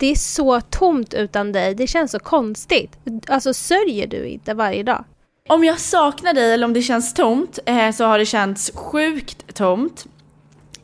[0.00, 1.74] Det är så tomt utan dig.
[1.74, 2.98] Det känns så konstigt.
[3.26, 5.04] Alltså sörjer du inte varje dag?
[5.48, 9.54] Om jag saknar dig eller om det känns tomt eh, så har det känts sjukt
[9.54, 10.06] tomt.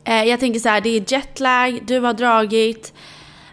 [0.03, 2.93] Eh, jag tänker så här, det är jetlag, du har dragit,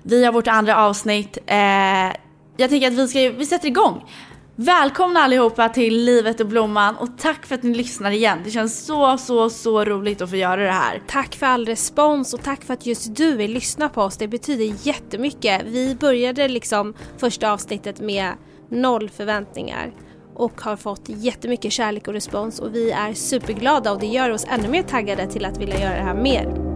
[0.02, 1.38] vi har vårt andra avsnitt.
[1.46, 2.12] Eh,
[2.56, 4.04] jag tänker att vi, ska, vi sätter igång.
[4.56, 8.38] Välkomna allihopa till Livet och Blomman och tack för att ni lyssnar igen.
[8.44, 11.02] Det känns så, så, så roligt att få göra det här.
[11.06, 14.16] Tack för all respons och tack för att just du vill lyssna på oss.
[14.16, 15.62] Det betyder jättemycket.
[15.64, 18.32] Vi började liksom första avsnittet med
[18.68, 19.92] noll förväntningar
[20.34, 24.46] och har fått jättemycket kärlek och respons och vi är superglada och det gör oss
[24.50, 26.74] ännu mer taggade till att vilja göra det här mer.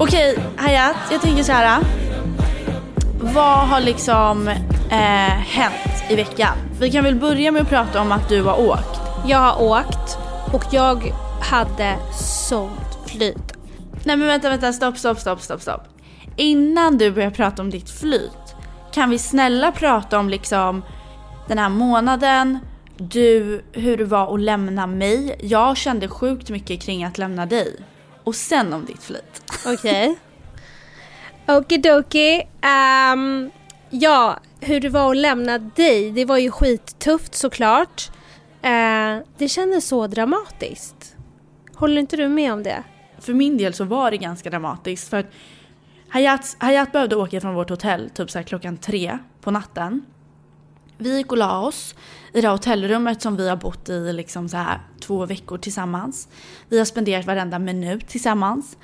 [0.00, 1.82] Okej, Hayat, jag tänker så här.
[3.20, 4.48] Vad har liksom
[4.90, 4.96] eh,
[5.38, 6.56] hänt i veckan?
[6.80, 9.00] Vi kan väl börja med att prata om att du har åkt.
[9.26, 10.18] Jag har åkt
[10.52, 11.96] och jag hade
[12.48, 13.52] sånt flyt.
[14.04, 15.82] Nej men vänta, vänta, stopp, stopp, stopp, stopp, stopp.
[16.36, 18.54] Innan du börjar prata om ditt flyt,
[18.92, 20.82] kan vi snälla prata om liksom
[21.48, 22.58] den här månaden,
[22.96, 25.36] du, hur det var att lämna mig.
[25.42, 27.76] Jag kände sjukt mycket kring att lämna dig.
[28.28, 29.42] Och sen om ditt flyt.
[29.66, 30.16] Okej.
[31.46, 31.56] Okay.
[31.56, 32.42] Okidoki.
[33.12, 33.50] Um,
[33.90, 36.10] ja, hur det var att lämna dig.
[36.10, 38.10] Det var ju skittufft såklart.
[38.64, 41.16] Uh, det kändes så dramatiskt.
[41.74, 42.82] Håller inte du med om det?
[43.18, 45.08] För min del så var det ganska dramatiskt.
[45.08, 45.26] För att
[46.08, 50.04] Hayat, Hayat behövde åka från vårt hotell typ så klockan tre på natten.
[50.98, 51.94] Vi gick och la oss
[52.32, 56.28] i det hotellrummet som vi har bott i liksom så här två veckor tillsammans.
[56.68, 58.76] Vi har spenderat varenda minut tillsammans.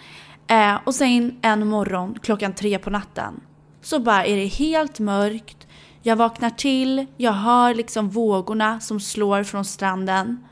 [0.47, 3.41] Eh, och sen en morgon klockan tre på natten
[3.83, 5.67] så bara är det helt mörkt.
[6.03, 10.45] Jag vaknar till, jag hör liksom vågorna som slår från stranden.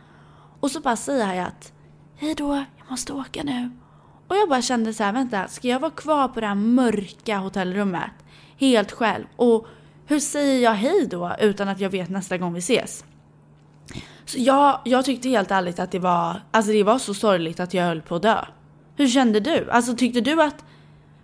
[0.61, 1.73] Och så bara säger jag att
[2.17, 3.71] hej då, jag måste åka nu.
[4.29, 7.39] Och jag bara kände så här, vänta, ska jag vara kvar på det här mörka
[7.39, 8.13] hotellrummet
[8.57, 9.25] helt själv?
[9.37, 9.67] Och
[10.13, 13.05] hur säger jag hej då utan att jag vet nästa gång vi ses?
[14.25, 17.75] Så jag, jag tyckte helt ärligt att det var, alltså det var så sorgligt att
[17.75, 18.45] jag höll på att dö.
[18.97, 19.71] Hur kände du?
[19.71, 20.65] Alltså tyckte du att,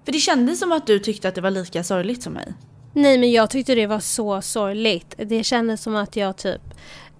[0.04, 2.54] för det kändes som att du tyckte att det var lika sorgligt som mig.
[2.92, 5.14] Nej men jag tyckte det var så sorgligt.
[5.18, 6.62] Det kändes som att jag typ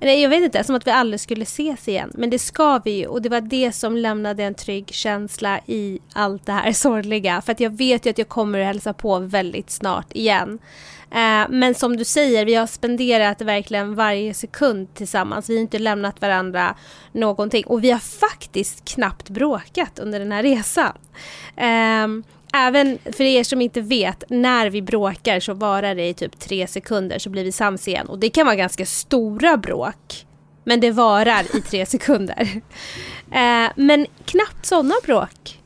[0.01, 2.11] Nej, jag vet inte, som att vi aldrig skulle ses igen.
[2.15, 5.99] Men det ska vi ju och det var det som lämnade en trygg känsla i
[6.13, 7.41] allt det här sorgliga.
[7.41, 10.59] För att jag vet ju att jag kommer att hälsa på väldigt snart igen.
[11.11, 15.51] Eh, men som du säger, vi har spenderat verkligen varje sekund tillsammans.
[15.51, 16.75] Vi har inte lämnat varandra
[17.13, 17.65] någonting.
[17.67, 20.93] Och vi har faktiskt knappt bråkat under den här resan.
[21.57, 26.39] Eh, Även för er som inte vet, när vi bråkar så varar det i typ
[26.39, 28.09] tre sekunder så blir vi sams igen.
[28.09, 30.27] Och det kan vara ganska stora bråk.
[30.65, 32.61] Men det varar i tre sekunder.
[33.33, 35.59] Eh, men knappt sådana bråk.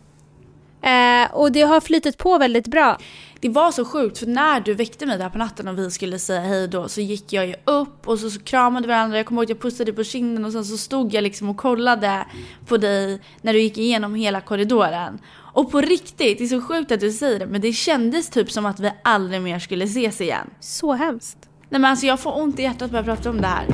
[0.82, 2.98] Eh, och det har flyttat på väldigt bra.
[3.40, 6.18] Det var så sjukt för när du väckte mig där på natten och vi skulle
[6.18, 9.16] säga hej då så gick jag ju upp och så, så kramade varandra.
[9.16, 11.48] Jag kommer ihåg att jag pussade dig på kinden och sen så stod jag liksom
[11.48, 12.26] och kollade
[12.66, 15.18] på dig när du gick igenom hela korridoren.
[15.52, 18.50] Och på riktigt, det är så sjukt att du säger det, men det kändes typ
[18.50, 20.50] som att vi aldrig mer skulle ses igen.
[20.60, 21.38] Så hemskt.
[21.68, 23.66] Nej men alltså jag får ont i hjärtat bara jag pratar om det här.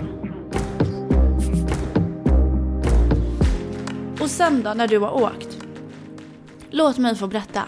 [4.20, 5.58] Och sen då när du har åkt.
[6.70, 7.62] Låt mig få berätta.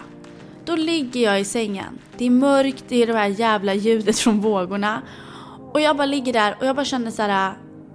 [0.65, 1.99] Då ligger jag i sängen.
[2.17, 5.01] Det är mörkt, det är det här jävla ljudet från vågorna.
[5.73, 7.53] Och jag bara ligger där och jag bara känner så här.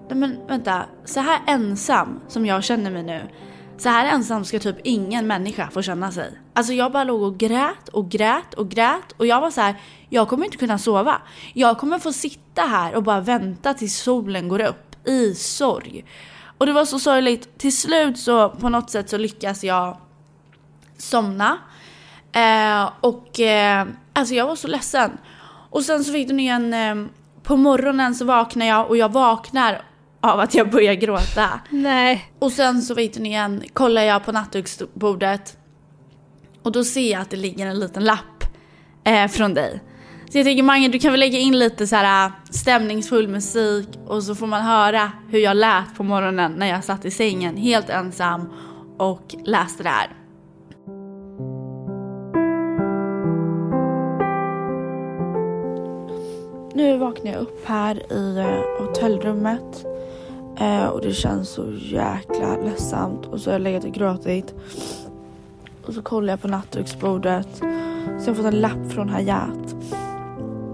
[0.09, 3.21] Nej men vänta, så här ensam som jag känner mig nu.
[3.79, 6.39] Så här ensam ska typ ingen människa få känna sig.
[6.53, 9.75] Alltså jag bara låg och grät och grät och grät och jag var så här,
[10.09, 11.21] jag kommer inte kunna sova.
[11.53, 16.05] Jag kommer få sitta här och bara vänta tills solen går upp i sorg.
[16.59, 17.59] Och det var så sorgligt.
[17.59, 19.97] Till slut så på något sätt så lyckas jag
[20.99, 21.59] somna.
[22.33, 25.11] Eh, och eh, alltså jag var så ledsen.
[25.71, 26.95] Och sen så fick den igen, eh,
[27.43, 29.83] på morgonen så vaknar jag och jag vaknar
[30.21, 31.61] av att jag börjar gråta.
[31.71, 32.33] Nej.
[32.39, 35.57] Och sen så vet ni igen, kollar jag på nattduksbordet
[36.63, 38.45] och då ser jag att det ligger en liten lapp
[39.05, 39.81] eh, från dig.
[40.31, 43.89] Så jag tänker Mange, du kan väl lägga in lite så här äh, stämningsfull musik
[44.07, 47.57] och så får man höra hur jag lät på morgonen när jag satt i sängen
[47.57, 48.53] helt ensam
[48.99, 50.09] och läste det här.
[56.75, 59.87] Nu vaknar jag upp här i eh, hotellrummet
[60.61, 63.27] Eh, och det känns så jäkla ledsamt.
[63.27, 64.55] Och så har jag legat och gråtit.
[65.87, 67.49] Och så kollar jag på nattduksbordet.
[67.57, 67.65] Så
[68.25, 69.77] jag har fått en lapp från Hayat.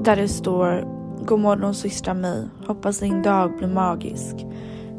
[0.05, 0.85] Där det står
[1.27, 2.49] God morgon systra mig.
[2.67, 4.47] Hoppas din dag blir magisk.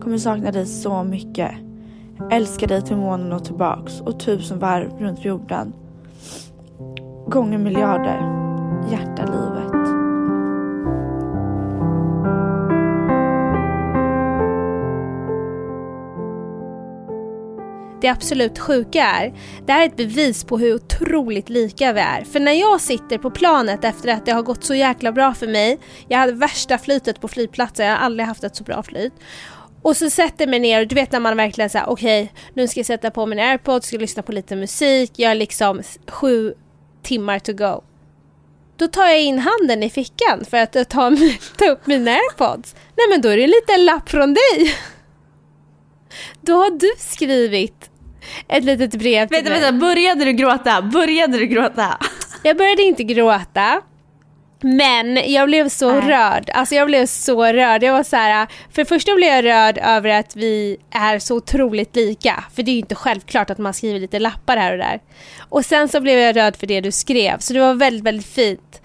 [0.02, 1.52] Kommer sakna dig så mycket.
[2.32, 5.74] Älskar dig till månen och tillbaks och tusen varv runt jorden.
[7.28, 8.44] Gånger miljarder.
[8.92, 9.83] Hjärta livet.
[18.04, 19.34] Det absolut sjuka är,
[19.66, 22.24] det här är ett bevis på hur otroligt lika vi är.
[22.24, 25.48] För när jag sitter på planet efter att det har gått så jäkla bra för
[25.48, 29.14] mig, jag hade värsta flytet på flygplatsen, jag har aldrig haft ett så bra flyt.
[29.82, 32.36] Och så sätter jag mig ner och du vet när man verkligen säger okej, okay,
[32.54, 35.82] nu ska jag sätta på min airpod, ska lyssna på lite musik, jag har liksom
[36.08, 36.54] sju
[37.04, 37.84] timmar to go.
[38.78, 41.12] Då tar jag in handen i fickan för att ta,
[41.58, 42.76] ta upp mina airpods.
[42.98, 44.76] Nej men då är det en liten lapp från dig.
[46.42, 47.90] Då har du skrivit
[48.48, 49.62] ett litet brev till vänta, mig.
[49.62, 50.82] Vänta, började du gråta?
[50.82, 51.98] Började du gråta?
[52.44, 53.82] Jag började inte gråta.
[54.64, 56.10] Men jag blev så Nej.
[56.10, 56.50] rörd.
[56.54, 57.84] Alltså jag blev så rörd.
[57.84, 61.36] Jag var så här, för det första blev jag rörd över att vi är så
[61.36, 62.44] otroligt lika.
[62.56, 65.00] För det är ju inte självklart att man skriver lite lappar här och där.
[65.40, 67.38] Och sen så blev jag rörd för det du skrev.
[67.40, 68.82] Så det var väldigt, väldigt fint.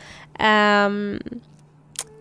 [0.87, 1.21] Um,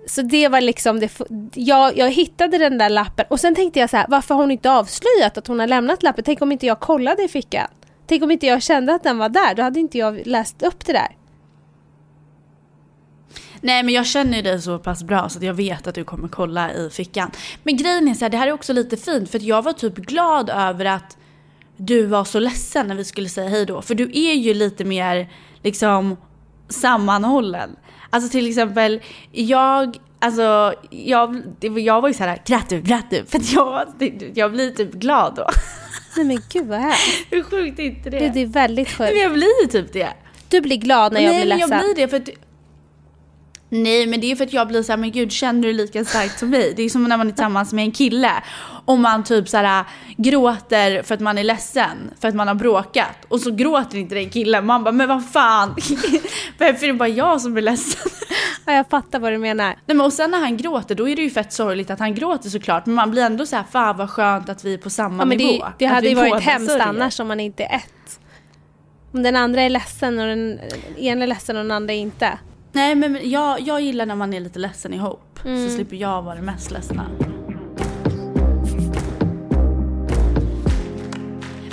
[0.09, 1.11] så det var liksom det,
[1.53, 4.51] jag, jag hittade den där lappen och sen tänkte jag så här, varför har hon
[4.51, 6.23] inte avslöjat att hon har lämnat lappen?
[6.23, 7.67] Tänk om inte jag kollade i fickan?
[8.07, 9.55] Tänk om inte jag kände att den var där?
[9.55, 11.15] Då hade inte jag läst upp det där.
[13.61, 16.27] Nej men jag känner dig så pass bra så att jag vet att du kommer
[16.27, 17.31] kolla i fickan.
[17.63, 19.95] Men grejen är så här, det här är också lite fint för jag var typ
[19.95, 21.17] glad över att
[21.77, 23.81] du var så ledsen när vi skulle säga hej då.
[23.81, 25.29] För du är ju lite mer
[25.63, 26.17] liksom
[26.69, 27.75] sammanhållen.
[28.09, 29.01] Alltså till exempel,
[29.31, 33.25] jag, alltså, jag, jag var ju såhär, grät du, grät du?
[33.25, 33.87] För att jag,
[34.33, 35.47] jag blir typ glad då.
[36.17, 37.25] Nej men gud vad hemskt.
[37.29, 38.29] Hur sjukt är inte det?
[38.33, 39.13] Det, är väldigt sjukt.
[39.13, 40.09] Men jag blir typ det.
[40.49, 41.69] Du blir glad när jag Nej, blir ledsen.
[41.69, 42.46] Nej men jag blir det för att
[43.69, 46.39] Nej men det är för att jag blir såhär, men gud känner du lika starkt
[46.39, 46.73] som mig?
[46.75, 48.31] Det är som när man är tillsammans med en kille
[48.85, 49.85] och man typ såhär
[50.17, 53.25] gråter för att man är ledsen, för att man har bråkat.
[53.27, 55.69] Och så gråter inte den killen, man bara, men vad fan?
[56.57, 58.11] Varför är det bara jag som är ledsen?
[58.65, 59.65] Ja jag fattar vad du menar.
[59.65, 62.15] Nej men och sen när han gråter, då är det ju fett sorgligt att han
[62.15, 62.85] gråter såklart.
[62.85, 65.37] Men man blir ändå såhär, fan vad skönt att vi är på samma ja, men
[65.37, 65.65] nivå.
[65.65, 66.85] Det, det hade ju varit hemskt sörjer.
[66.85, 68.19] annars om man inte är ett.
[69.11, 70.59] Om den andra är ledsen och den
[70.97, 72.37] ena är ledsen och den andra inte.
[72.77, 75.39] Nej men jag, jag gillar när man är lite ledsen ihop.
[75.45, 75.69] Mm.
[75.69, 77.09] Så slipper jag vara den mest ledsna.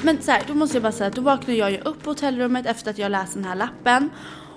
[0.03, 2.11] Men så här, då måste jag bara säga att då vaknar jag ju upp på
[2.11, 4.11] hotellrummet efter att jag läst den här lappen.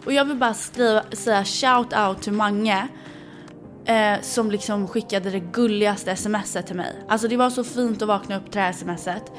[0.05, 2.87] Och jag vill bara skriva, säga shout out till Mange.
[3.85, 6.95] Eh, som liksom skickade det gulligaste smset till mig.
[7.07, 9.31] Alltså det var så fint att vakna upp till det här smset.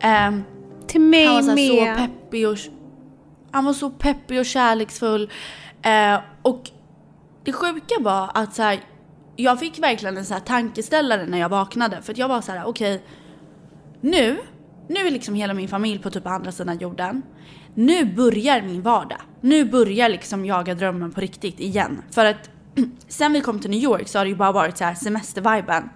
[0.00, 0.38] Eh,
[0.86, 1.96] till mig han var så, med.
[1.96, 2.56] så peppig och
[3.50, 5.30] Han var så peppig och kärleksfull.
[5.82, 6.70] Eh, och
[7.44, 8.80] det sjuka var att så här,
[9.36, 12.02] jag fick verkligen en så här tankeställare när jag vaknade.
[12.02, 13.06] För att jag var så här: okej, okay,
[14.00, 14.38] nu,
[14.88, 17.22] nu är liksom hela min familj på typ andra sidan jorden.
[17.74, 19.20] Nu börjar min vardag.
[19.40, 22.02] Nu börjar liksom jaga drömmen på riktigt igen.
[22.10, 22.50] För att
[23.08, 25.90] sen vi kom till New York så har det ju bara varit så här semesterviben.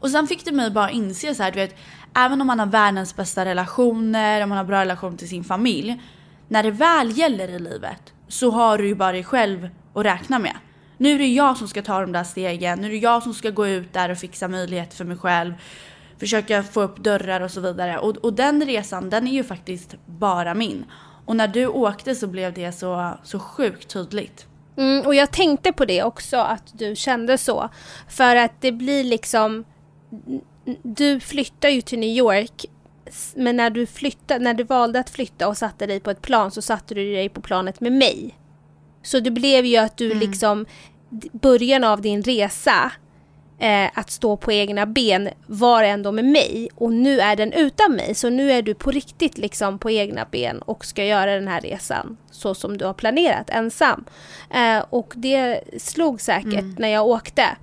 [0.00, 1.76] Och sen fick det mig bara inse så här, du vet,
[2.14, 6.02] även om man har världens bästa relationer, om man har bra relation till sin familj.
[6.48, 10.38] När det väl gäller i livet så har du ju bara dig själv att räkna
[10.38, 10.56] med.
[10.96, 13.34] Nu är det jag som ska ta de där stegen, nu är det jag som
[13.34, 15.54] ska gå ut där och fixa möjligheter för mig själv.
[16.18, 17.98] Försöka få upp dörrar och så vidare.
[17.98, 20.84] Och, och den resan, den är ju faktiskt bara min.
[21.26, 24.46] Och när du åkte så blev det så, så sjukt tydligt.
[24.76, 27.68] Mm, och jag tänkte på det också, att du kände så.
[28.08, 29.64] För att det blir liksom...
[30.82, 32.64] Du flyttar ju till New York
[33.36, 36.50] men när du, flyttade, när du valde att flytta och satte dig på ett plan
[36.50, 38.38] så satte du dig på planet med mig.
[39.02, 40.18] Så det blev ju att du mm.
[40.18, 40.66] liksom,
[41.32, 42.92] början av din resa,
[43.58, 47.92] eh, att stå på egna ben var ändå med mig och nu är den utan
[47.92, 48.14] mig.
[48.14, 51.60] Så nu är du på riktigt liksom på egna ben och ska göra den här
[51.60, 54.04] resan så som du har planerat ensam.
[54.50, 56.76] Eh, och det slog säkert mm.
[56.78, 57.56] när jag åkte.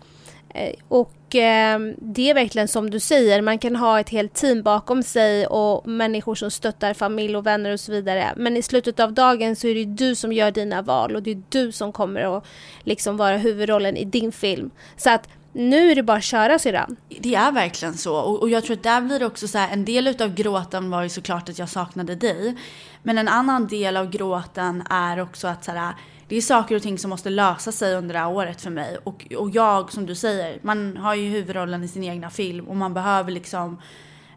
[0.49, 4.63] Eh, och eh, det är verkligen som du säger, man kan ha ett helt team
[4.63, 8.33] bakom sig och människor som stöttar familj och vänner och så vidare.
[8.37, 11.31] Men i slutet av dagen så är det du som gör dina val och det
[11.31, 12.45] är du som kommer att
[12.83, 14.71] liksom vara huvudrollen i din film.
[14.97, 16.95] Så att nu är det bara att köra syrran.
[17.19, 18.15] Det är verkligen så.
[18.15, 20.89] Och, och jag tror att där blir det också så här, en del utav gråten
[20.89, 22.55] var ju såklart att jag saknade dig.
[23.03, 25.93] Men en annan del av gråten är också att så här,
[26.27, 28.97] det är saker och ting som måste lösa sig under det här året för mig.
[29.03, 32.75] Och, och jag, som du säger, man har ju huvudrollen i sin egna film och
[32.75, 33.81] man behöver liksom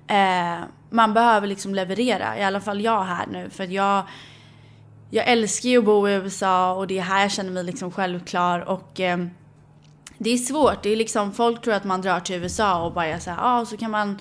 [0.07, 0.59] eh,
[0.91, 3.51] man behöver liksom leverera, i alla fall jag här nu.
[3.51, 4.05] För att jag,
[5.11, 7.91] jag älskar ju att bo i USA och det är här jag känner mig liksom
[7.91, 8.61] självklar.
[8.61, 9.19] Och eh,
[10.19, 10.83] det är svårt.
[10.83, 13.67] Det är liksom, folk tror att man drar till USA och bara säger ja ah,
[13.67, 14.19] så kan man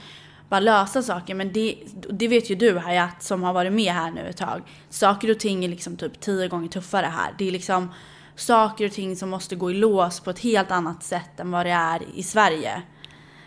[0.49, 1.35] bara lösa saker.
[1.35, 1.75] Men det,
[2.09, 4.61] det vet ju du Hayat som har varit med här nu ett tag.
[4.89, 7.33] Saker och ting är liksom typ tio gånger tuffare här.
[7.37, 7.93] Det är liksom
[8.35, 11.65] saker och ting som måste gå i lås på ett helt annat sätt än vad
[11.65, 12.81] det är i Sverige.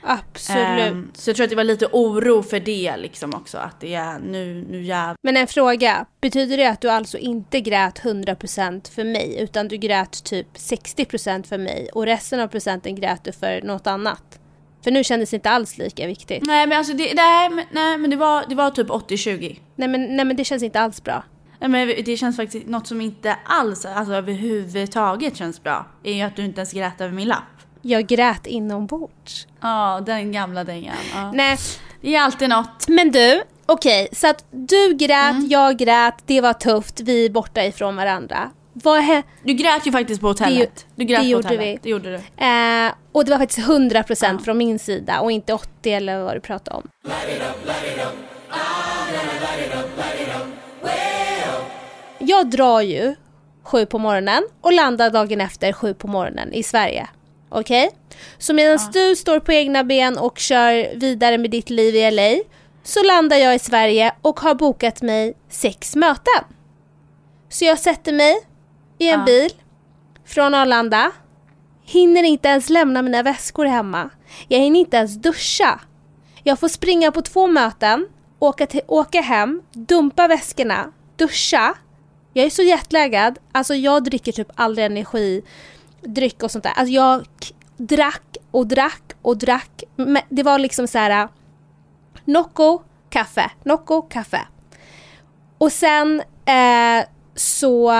[0.02, 0.92] Absolut.
[0.92, 3.58] Um, så jag tror att det var lite oro för det liksom också.
[3.58, 5.16] Att det är nu, nu jävlar.
[5.22, 6.06] Men en fråga.
[6.20, 11.42] Betyder det att du alltså inte grät 100% för mig utan du grät typ 60%
[11.42, 14.39] för mig och resten av procenten grät du för något annat?
[14.84, 16.42] För nu kändes det inte alls lika viktigt.
[16.42, 19.58] Nej men alltså det, nej, nej, men det, var, det var typ 80-20.
[19.76, 21.24] Nej men, nej men det känns inte alls bra.
[21.60, 25.86] Nej men det känns faktiskt något som inte alls, alltså överhuvudtaget känns bra.
[26.04, 27.42] Är ju att du inte ens grät över min lapp.
[27.82, 29.46] Jag grät inombords.
[29.60, 30.96] Ja, den gamla dängan.
[31.14, 31.32] Ja.
[31.32, 31.58] Nej.
[32.00, 32.88] Det är alltid något.
[32.88, 35.48] Men du, okej, okay, så att du grät, mm.
[35.48, 38.50] jag grät, det var tufft, vi är borta ifrån varandra.
[38.82, 40.74] Vad he- du grät ju faktiskt på hotellet.
[40.74, 41.66] Det, du grät det på gjorde hotellet.
[41.66, 41.78] vi.
[41.82, 42.44] Det gjorde du.
[42.44, 44.38] Eh, och det var faktiskt 100% ja.
[44.44, 46.88] från min sida och inte 80 eller vad du pratade om.
[52.18, 53.14] Jag drar ju
[53.62, 57.08] sju på morgonen och landar dagen efter sju på morgonen i Sverige.
[57.48, 57.86] Okej?
[57.86, 57.98] Okay?
[58.38, 58.90] Så medan ja.
[58.92, 62.42] du står på egna ben och kör vidare med ditt liv i LA
[62.82, 66.44] så landar jag i Sverige och har bokat mig sex möten.
[67.48, 68.36] Så jag sätter mig
[69.00, 69.24] i en ja.
[69.24, 69.50] bil
[70.24, 71.12] från Arlanda,
[71.82, 74.10] hinner inte ens lämna mina väskor hemma.
[74.48, 75.80] Jag hinner inte ens duscha.
[76.42, 81.74] Jag får springa på två möten, åka, till, åka hem, dumpa väskorna, duscha.
[82.32, 86.72] Jag är så jetlaggad, alltså jag dricker typ aldrig energidryck och sånt där.
[86.76, 87.26] Alltså jag
[87.76, 89.84] drack och drack och drack.
[90.28, 91.28] Det var liksom så här
[92.24, 94.40] Nocco, kaffe, Nocco, kaffe.
[95.58, 97.90] Och sen eh, så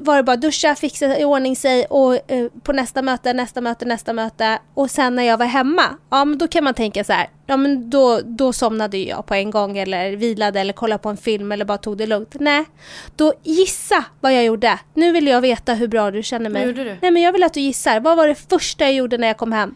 [0.00, 3.84] var det bara duscha, fixa i ordning sig och eh, på nästa möte, nästa möte,
[3.84, 4.58] nästa möte.
[4.74, 7.56] Och sen när jag var hemma, ja men då kan man tänka så här, ja
[7.56, 11.52] men då, då somnade jag på en gång eller vilade eller kollade på en film
[11.52, 12.34] eller bara tog det lugnt.
[12.40, 12.64] Nej,
[13.16, 14.78] då gissa vad jag gjorde.
[14.94, 16.62] Nu vill jag veta hur bra du känner mig.
[16.66, 16.96] Vad gjorde du?
[17.02, 18.00] Nej men jag vill att du gissar.
[18.00, 19.74] Vad var det första jag gjorde när jag kom hem?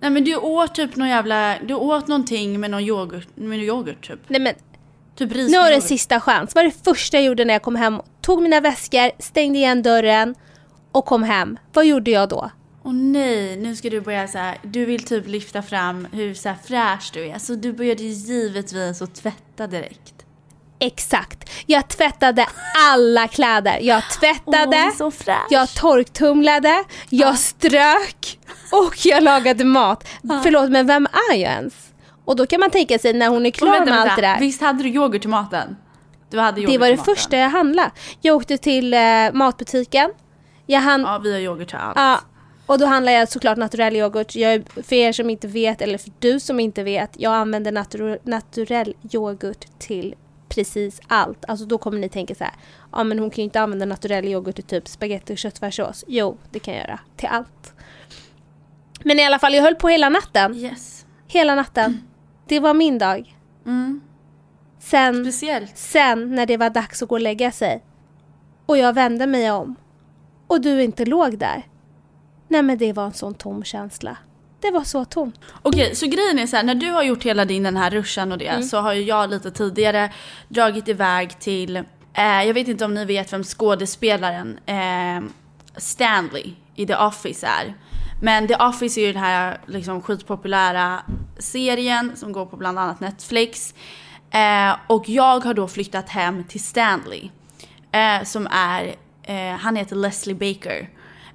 [0.00, 4.08] Nej men du åt typ någon jävla, du åt någonting med någon yoghurt, med yoghurt
[4.08, 4.18] typ.
[4.28, 4.54] Nej men
[5.16, 6.54] Typ nu har du en sista chans.
[6.54, 8.00] Vad var det första jag gjorde när jag kom hem?
[8.20, 10.34] Tog mina väskor, stängde igen dörren
[10.92, 11.58] och kom hem.
[11.72, 12.50] Vad gjorde jag då?
[12.84, 14.58] Åh nej, nu ska du börja så här.
[14.62, 17.38] Du vill typ lyfta fram hur så här fräsch du är.
[17.38, 20.14] Så du började givetvis att tvätta direkt.
[20.78, 21.50] Exakt.
[21.66, 22.46] Jag tvättade
[22.90, 23.78] alla kläder.
[23.82, 25.12] Jag tvättade, oh,
[25.50, 27.36] jag torktumlade, jag ah.
[27.36, 28.38] strök
[28.72, 30.08] och jag lagade mat.
[30.30, 30.40] Ah.
[30.42, 31.91] Förlåt, men vem är jag ens?
[32.24, 34.10] Och då kan man tänka sig när hon är klar vänta, med vänta.
[34.10, 34.40] allt det där.
[34.40, 35.76] Visst hade du yoghurt till maten?
[36.30, 37.90] Du hade yoghurt det var det första jag handlade.
[38.20, 39.00] Jag åkte till eh,
[39.32, 40.10] matbutiken.
[40.66, 41.00] Jag hann...
[41.00, 41.96] Ja, vi har yoghurt till allt.
[41.96, 42.20] Ja,
[42.66, 44.34] och då handlar jag såklart naturell yoghurt.
[44.34, 48.18] Jag, för er som inte vet, eller för du som inte vet, jag använder natur,
[48.22, 50.14] naturell yoghurt till
[50.48, 51.44] precis allt.
[51.48, 52.52] Alltså då kommer ni tänka så här,
[52.92, 56.04] ja men hon kan ju inte använda naturell yoghurt till typ spagetti och köttfärssås.
[56.06, 57.00] Jo, det kan jag göra.
[57.16, 57.74] Till allt.
[59.04, 60.54] Men i alla fall, jag höll på hela natten.
[60.54, 61.06] Yes.
[61.26, 62.02] Hela natten.
[62.52, 63.36] Det var min dag.
[63.66, 64.00] Mm.
[64.78, 65.78] Sen, Speciellt.
[65.78, 67.84] sen när det var dags att gå och lägga sig
[68.66, 69.76] och jag vände mig om
[70.46, 71.66] och du inte låg där.
[72.48, 74.16] Nej men det var en sån tom känsla.
[74.60, 75.40] Det var så tomt.
[75.62, 78.32] Okej, så grejen är så här, när du har gjort hela din den här ruschen
[78.32, 78.62] och det mm.
[78.62, 80.12] så har ju jag lite tidigare
[80.48, 85.30] dragit iväg till, eh, jag vet inte om ni vet vem skådespelaren eh,
[85.76, 87.74] Stanley i The Office är.
[88.24, 91.02] Men The Office är ju den här liksom skitpopulära
[91.38, 93.74] serien som går på bland annat Netflix.
[94.30, 97.30] Eh, och jag har då flyttat hem till Stanley.
[97.92, 100.88] Eh, som är, eh, han heter Leslie Baker.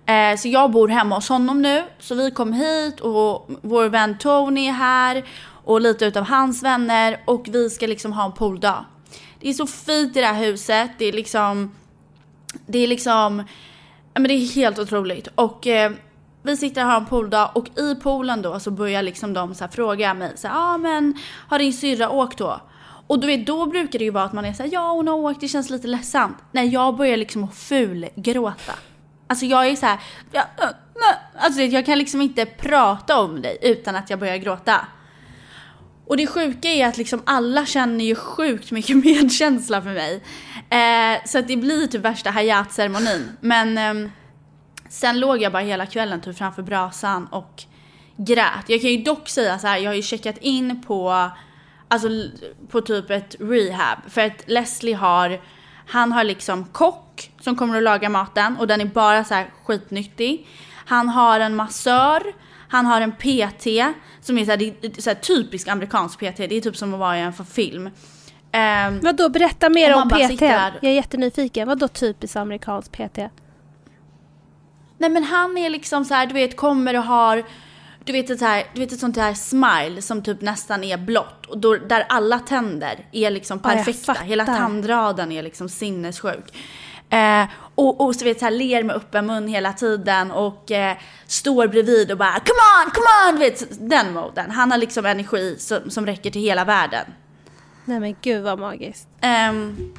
[0.05, 1.83] Eh, så jag bor hemma hos honom nu.
[1.99, 5.25] Så vi kom hit och vår vän Tony är här.
[5.63, 7.21] Och lite utav hans vänner.
[7.25, 8.85] Och vi ska liksom ha en pooldag.
[9.39, 10.91] Det är så fint i det här huset.
[10.97, 11.75] Det är liksom,
[12.65, 13.43] det är liksom,
[14.13, 15.27] men det är helt otroligt.
[15.35, 15.91] Och eh,
[16.43, 19.67] vi sitter och har en pooldag och i poolen då så börjar liksom de så
[19.67, 21.13] fråga mig så ja ah, men
[21.47, 22.61] har din syrra åkt då?
[23.07, 25.15] Och du vet då brukar det ju vara att man är såhär ja hon har
[25.15, 26.37] åkt det känns lite ledsamt.
[26.51, 28.73] Nej jag börjar liksom fulgråta.
[29.27, 29.99] Alltså jag är såhär,
[30.31, 30.43] jag,
[31.37, 34.87] alltså jag kan liksom inte prata om dig utan att jag börjar gråta.
[36.07, 40.23] Och det sjuka är att liksom alla känner ju sjukt mycket medkänsla för mig.
[40.69, 43.23] Eh, så att det blir typ värsta hayat-ceremonin.
[43.41, 44.11] Men eh,
[44.89, 47.63] Sen låg jag bara hela kvällen typ framför brasan och
[48.17, 48.63] grät.
[48.67, 51.29] Jag kan ju dock säga så här, jag har ju checkat in på,
[51.87, 52.07] alltså
[52.69, 53.97] på typ ett rehab.
[54.09, 55.41] För att Leslie har,
[55.87, 59.49] han har liksom kock som kommer att laga maten och den är bara så här
[59.65, 60.47] skitnyttig.
[60.85, 62.23] Han har en massör,
[62.69, 63.67] han har en PT
[64.21, 66.37] som är så här, så här typisk amerikansk PT.
[66.37, 67.87] Det är typ som att vara i en film.
[67.87, 70.27] Um, Vadå, berätta mer Om PT.
[70.27, 71.67] sitter- Jag är jättenyfiken.
[71.67, 73.19] Vadå typiskt amerikansk PT?
[74.97, 77.43] Nej men han är liksom så här, du vet kommer och har
[78.07, 81.45] du vet, ett här, du vet ett sånt här smile som typ nästan är blått
[81.45, 84.13] och då, där alla tänder är liksom Ja, perfekta.
[84.13, 84.59] Hela fattar.
[84.59, 86.57] tandraden är liksom sinnessjuk.
[87.09, 90.97] Eh, och, och så vet så här, ler med öppen mun hela tiden och eh,
[91.27, 94.51] står bredvid och bara come on, come on, du vet den moden.
[94.51, 97.05] Han har liksom energi som, som räcker till hela världen.
[97.85, 99.07] Nej men gud vad magiskt.
[99.49, 99.93] Um,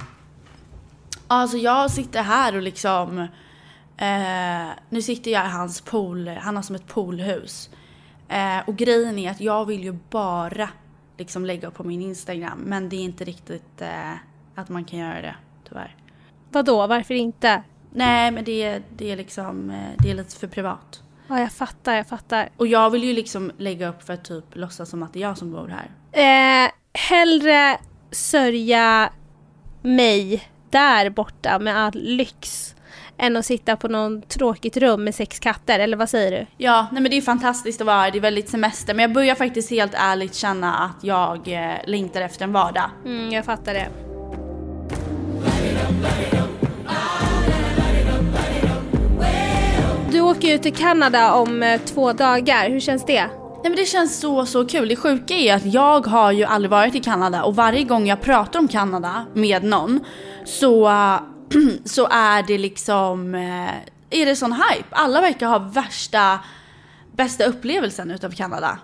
[1.27, 3.29] alltså jag sitter här och liksom,
[3.99, 7.71] eh, nu sitter jag i hans pool, han har som ett poolhus.
[8.29, 10.69] Eh, och grejen är att jag vill ju bara
[11.19, 14.13] liksom lägga upp på min Instagram men det är inte riktigt eh,
[14.55, 15.35] att man kan göra det
[15.69, 15.97] tyvärr.
[16.51, 17.63] Vadå, varför inte?
[17.93, 21.03] Nej men det, är- det är liksom, eh, det är lite för privat.
[21.29, 22.49] Ja, jag fattar, jag fattar.
[22.57, 25.23] Och jag vill ju liksom lägga upp för att typ låtsas som att det är
[25.23, 26.65] jag som bor här.
[26.65, 27.79] Eh, hellre
[28.11, 29.13] sörja
[29.83, 32.75] mig där borta med all lyx
[33.19, 36.47] än att sitta på någon tråkigt rum med sex katter, eller vad säger du?
[36.57, 38.95] Ja, nej men det är fantastiskt att vara här, det är väldigt semester.
[38.95, 42.91] Men jag börjar faktiskt helt ärligt känna att jag eh, längtar efter en vardag.
[43.05, 43.89] Mm, jag fattar det.
[50.13, 53.27] Du åker ju till Kanada om eh, två dagar, hur känns det?
[53.63, 54.89] Nej men det känns så så kul.
[54.89, 58.21] Det sjuka är att jag har ju aldrig varit i Kanada och varje gång jag
[58.21, 60.01] pratar om Kanada med någon
[60.45, 60.89] så,
[61.85, 63.75] så är det liksom, eh,
[64.11, 64.89] är det sån hype.
[64.91, 66.41] Alla verkar ha värsta,
[67.13, 68.79] bästa upplevelsen utav Kanada.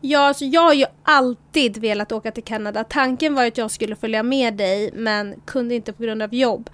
[0.00, 2.84] Ja, alltså jag har ju alltid velat åka till Kanada.
[2.84, 6.34] Tanken var ju att jag skulle följa med dig men kunde inte på grund av
[6.34, 6.70] jobb.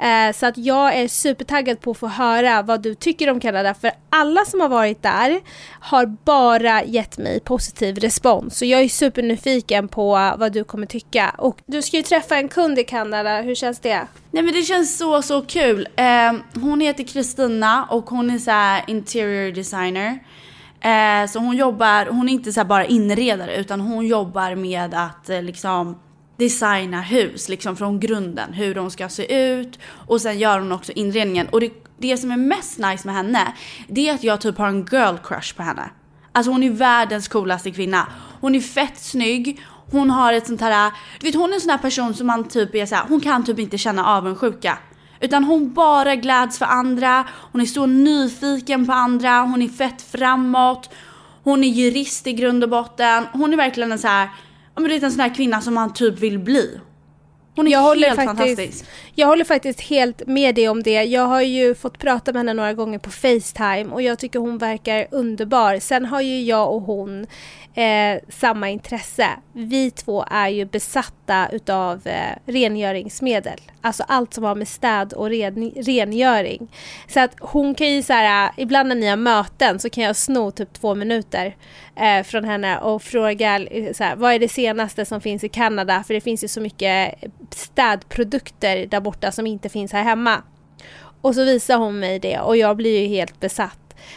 [0.00, 3.74] Eh, så att jag är supertaggad på att få höra vad du tycker om Kanada
[3.74, 5.40] för alla som har varit där
[5.80, 8.58] har bara gett mig positiv respons.
[8.58, 11.34] Så jag är supernyfiken på vad du kommer tycka.
[11.38, 14.06] Och du ska ju träffa en kund i Kanada, hur känns det?
[14.30, 15.88] Nej men det känns så så kul.
[15.96, 20.18] Eh, hon heter Kristina och hon är så här interior designer.
[20.80, 24.94] Eh, så hon jobbar, hon är inte så här bara inredare utan hon jobbar med
[24.94, 25.98] att eh, liksom
[26.40, 30.92] designa hus liksom från grunden, hur de ska se ut och sen gör hon också
[30.92, 31.48] inredningen.
[31.48, 33.52] Och det, det som är mest nice med henne,
[33.88, 35.90] det är att jag typ har en girl crush på henne.
[36.32, 38.06] Alltså hon är världens coolaste kvinna.
[38.40, 41.70] Hon är fett snygg, hon har ett sånt här, du vet hon är en sån
[41.70, 44.78] här person som man typ är såhär, hon kan typ inte känna avundsjuka.
[45.20, 50.02] Utan hon bara gläds för andra, hon är så nyfiken på andra, hon är fett
[50.02, 50.90] framåt.
[51.42, 53.26] Hon är jurist i grund och botten.
[53.32, 54.28] Hon är verkligen en så här,
[54.80, 56.80] men du vet en sån här kvinna som man typ vill bli.
[57.56, 58.84] Hon är Jag håller, helt faktiskt, fantastisk.
[59.14, 61.02] jag håller faktiskt helt med dig om det.
[61.04, 64.58] Jag har ju fått prata med henne några gånger på Facetime och jag tycker hon
[64.58, 65.78] verkar underbar.
[65.78, 67.26] Sen har ju jag och hon
[67.74, 69.28] eh, samma intresse.
[69.52, 71.14] Vi två är ju besatta
[71.52, 73.60] utav eh, rengöringsmedel.
[73.80, 76.68] Alltså allt som har med städ och ren, rengöring.
[77.08, 80.16] Så att hon kan ju så här, ibland när ni har möten så kan jag
[80.16, 81.56] sno typ två minuter
[81.96, 85.48] eh, från henne och fråga eh, så här, vad är det senaste som finns i
[85.48, 86.04] Kanada?
[86.06, 87.14] För det finns ju så mycket
[87.50, 90.42] städprodukter där borta som inte finns här hemma.
[91.20, 93.76] Och så visar hon mig det och jag blir ju helt besatt.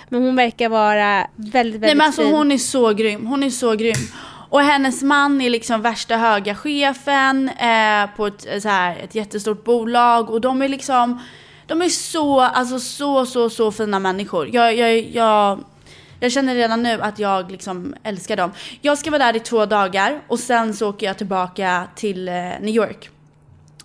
[0.10, 2.34] Men hon verkar vara väldigt, väldigt Nej men alltså fin.
[2.34, 3.96] hon är så grym, hon är så grym.
[4.54, 9.16] Och hennes man är liksom värsta höga chefen eh, på ett, eh, så här, ett
[9.16, 11.22] jättestort bolag och de är liksom,
[11.68, 14.56] de är så, alltså så, så, så fina människor.
[14.56, 15.64] Jag, jag, jag,
[16.20, 18.52] jag känner redan nu att jag liksom älskar dem.
[18.82, 22.34] Jag ska vara där i två dagar och sen så åker jag tillbaka till eh,
[22.34, 23.10] New York.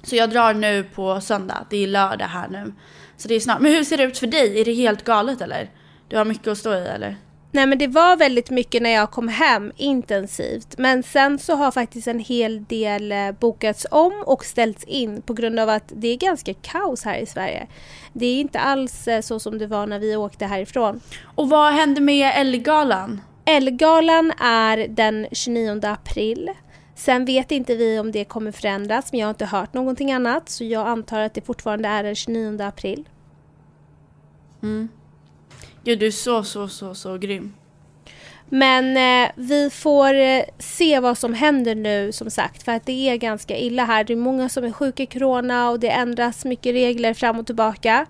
[0.03, 2.73] Så jag drar nu på söndag, det är lördag här nu.
[3.17, 3.61] Så det är snart.
[3.61, 4.61] Men hur ser det ut för dig?
[4.61, 5.71] Är det helt galet eller?
[6.09, 7.17] Du har mycket att stå i eller?
[7.51, 10.79] Nej men det var väldigt mycket när jag kom hem intensivt.
[10.79, 15.33] Men sen så har faktiskt en hel del eh, bokats om och ställts in på
[15.33, 17.67] grund av att det är ganska kaos här i Sverige.
[18.13, 21.01] Det är inte alls eh, så som det var när vi åkte härifrån.
[21.25, 23.21] Och vad hände med Ellegalan?
[23.45, 26.51] Elgalan är den 29 april.
[26.95, 30.49] Sen vet inte vi om det kommer förändras men jag har inte hört någonting annat
[30.49, 33.09] så jag antar att det fortfarande är den 29 april.
[35.89, 37.55] Gud, du är så, så, så, så grym.
[38.49, 43.09] Men eh, vi får eh, se vad som händer nu som sagt för att det
[43.09, 44.05] är ganska illa här.
[44.05, 47.47] Det är många som är sjuka i corona och det ändras mycket regler fram och
[47.47, 48.07] tillbaka.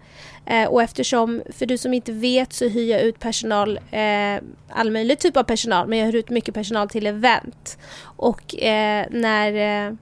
[0.47, 4.91] Eh, och eftersom, för du som inte vet så hyr jag ut personal, eh, all
[4.91, 7.79] möjlig typ av personal, men jag hyr ut mycket personal till event.
[8.03, 9.53] Och eh, när,
[9.89, 9.95] eh,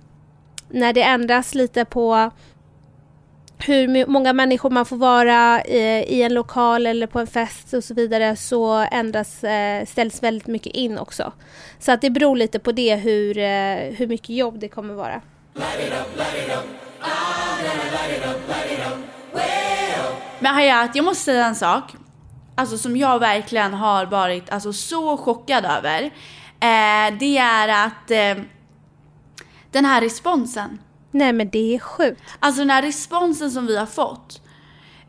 [0.68, 2.30] när det ändras lite på
[3.58, 7.84] hur många människor man får vara i, i, en lokal eller på en fest och
[7.84, 11.32] så vidare så ändras, eh, ställs väldigt mycket in också.
[11.78, 15.20] Så att det beror lite på det hur, eh, hur mycket jobb det kommer vara.
[20.38, 21.94] Men Hayat, jag måste säga en sak.
[22.54, 26.02] Alltså som jag verkligen har varit alltså, så chockad över.
[26.60, 28.44] Eh, det är att eh,
[29.70, 30.78] den här responsen.
[31.10, 32.22] Nej men det är sjukt.
[32.40, 34.40] Alltså den här responsen som vi har fått.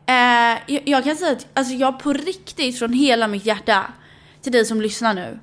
[0.06, 3.84] Eh, jag, jag, kan säga att alltså, jag på riktigt från hela mitt hjärta
[4.42, 5.38] till dig som lyssnar nu.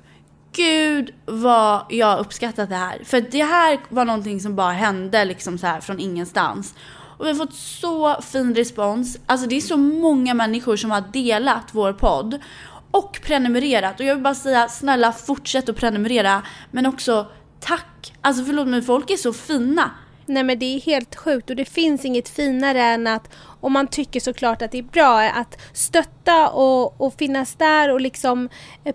[0.52, 3.04] Gud vad jag uppskattat det här.
[3.04, 6.74] För det här var någonting som bara hände liksom så här från ingenstans.
[7.18, 9.18] Och vi har fått så fin respons.
[9.26, 12.40] Alltså det är så många människor som har delat vår podd
[12.90, 14.00] och prenumererat.
[14.00, 16.42] Och jag vill bara säga snälla fortsätt att prenumerera.
[16.70, 17.26] Men också
[17.60, 18.14] tack.
[18.20, 19.90] Alltså förlåt men folk är så fina.
[20.26, 23.86] Nej men det är helt sjukt och det finns inget finare än att om man
[23.86, 28.48] tycker såklart att det är bra att stötta och, och finnas där och liksom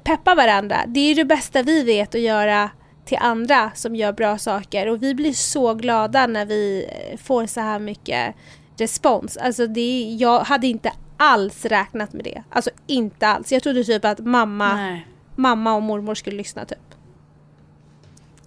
[0.03, 0.77] peppa varandra.
[0.87, 2.69] Det är det bästa vi vet att göra
[3.05, 6.89] till andra som gör bra saker och vi blir så glada när vi
[7.23, 8.35] får så här mycket
[8.77, 9.37] respons.
[9.37, 12.43] Alltså det, jag hade inte alls räknat med det.
[12.49, 13.51] Alltså inte alls.
[13.51, 14.99] Jag trodde typ att mamma,
[15.35, 16.90] mamma och mormor skulle lyssna typ.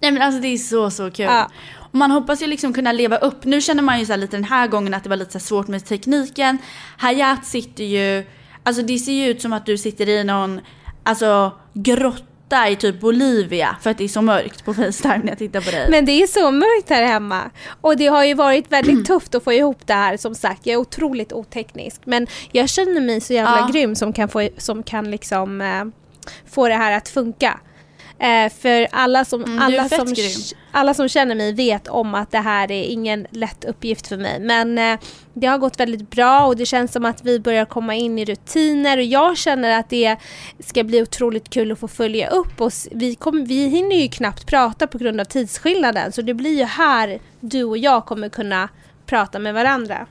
[0.01, 1.25] Nej men alltså det är så så kul.
[1.25, 1.49] Ja.
[1.95, 3.45] Och man hoppas ju liksom kunna leva upp.
[3.45, 5.67] Nu känner man ju så lite den här gången att det var lite så svårt
[5.67, 6.57] med tekniken.
[6.97, 8.25] Hayat sitter ju,
[8.63, 10.61] alltså det ser ju ut som att du sitter i någon,
[11.03, 15.37] alltså grotta i typ Bolivia för att det är så mörkt på Facetime när jag
[15.37, 15.87] tittar på dig.
[15.89, 17.51] Men det är så mörkt här hemma.
[17.81, 20.65] Och det har ju varit väldigt tufft att få ihop det här som sagt.
[20.65, 22.01] Jag är otroligt oteknisk.
[22.05, 23.69] Men jag känner mig så jävla ja.
[23.73, 25.85] grym som kan, få, som kan liksom eh,
[26.49, 27.59] få det här att funka.
[28.19, 30.15] Eh, för alla som, mm, alla, som,
[30.71, 34.39] alla som känner mig vet om att det här är ingen lätt uppgift för mig.
[34.39, 34.99] Men eh,
[35.33, 38.25] det har gått väldigt bra och det känns som att vi börjar komma in i
[38.25, 40.17] rutiner och jag känner att det
[40.59, 42.87] ska bli otroligt kul att få följa upp oss.
[42.91, 46.65] Vi, kom, vi hinner ju knappt prata på grund av tidsskillnaden så det blir ju
[46.65, 48.69] här du och jag kommer kunna
[49.05, 50.07] prata med varandra.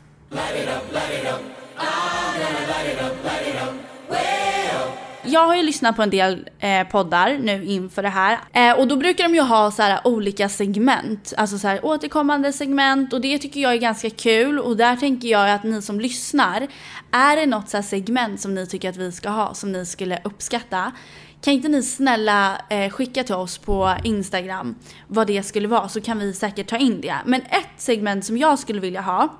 [5.26, 8.88] Jag har ju lyssnat på en del eh, poddar nu inför det här eh, och
[8.88, 13.20] då brukar de ju ha så här olika segment, alltså så här återkommande segment och
[13.20, 16.66] det tycker jag är ganska kul och där tänker jag att ni som lyssnar,
[17.10, 20.20] är det något så segment som ni tycker att vi ska ha som ni skulle
[20.24, 20.92] uppskatta?
[21.40, 24.74] Kan inte ni snälla eh, skicka till oss på Instagram
[25.06, 27.16] vad det skulle vara så kan vi säkert ta in det.
[27.24, 29.34] Men ett segment som jag skulle vilja ha,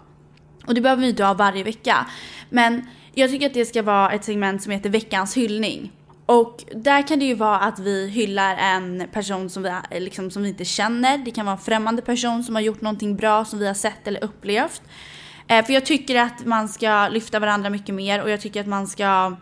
[0.67, 2.07] och det behöver vi inte ha varje vecka,
[2.51, 5.93] men jag tycker att det ska vara ett segment som heter veckans hyllning.
[6.27, 10.43] Och där kan det ju vara att vi hyllar en person som vi, liksom, som
[10.43, 11.19] vi inte känner.
[11.19, 14.07] Det kan vara en främmande person som har gjort någonting bra som vi har sett
[14.09, 14.83] eller upplevt.
[15.49, 18.67] Eh, för jag tycker att man ska lyfta varandra mycket mer och jag tycker att
[18.67, 19.37] man ska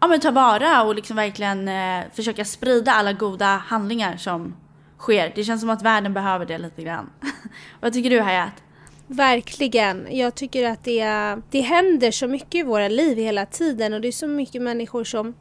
[0.00, 4.56] ja, men ta vara och liksom verkligen eh, försöka sprida alla goda handlingar som
[4.98, 5.32] sker.
[5.34, 7.10] Det känns som att världen behöver det lite grann.
[7.80, 8.62] Vad tycker du Hayat?
[9.12, 10.08] Verkligen.
[10.10, 11.04] Jag tycker att det,
[11.50, 15.04] det händer så mycket i våra liv hela tiden och det är så mycket människor
[15.04, 15.34] som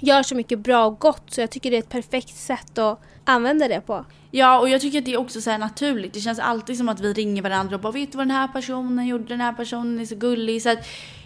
[0.00, 3.00] gör så mycket bra och gott så jag tycker det är ett perfekt sätt att
[3.24, 4.04] använda det på.
[4.30, 6.14] Ja och jag tycker att det är också så naturligt.
[6.14, 8.48] Det känns alltid som att vi ringer varandra och bara vet du vad den här
[8.48, 9.24] personen gjorde?
[9.24, 10.62] Den här personen är så gullig.
[10.62, 10.76] Så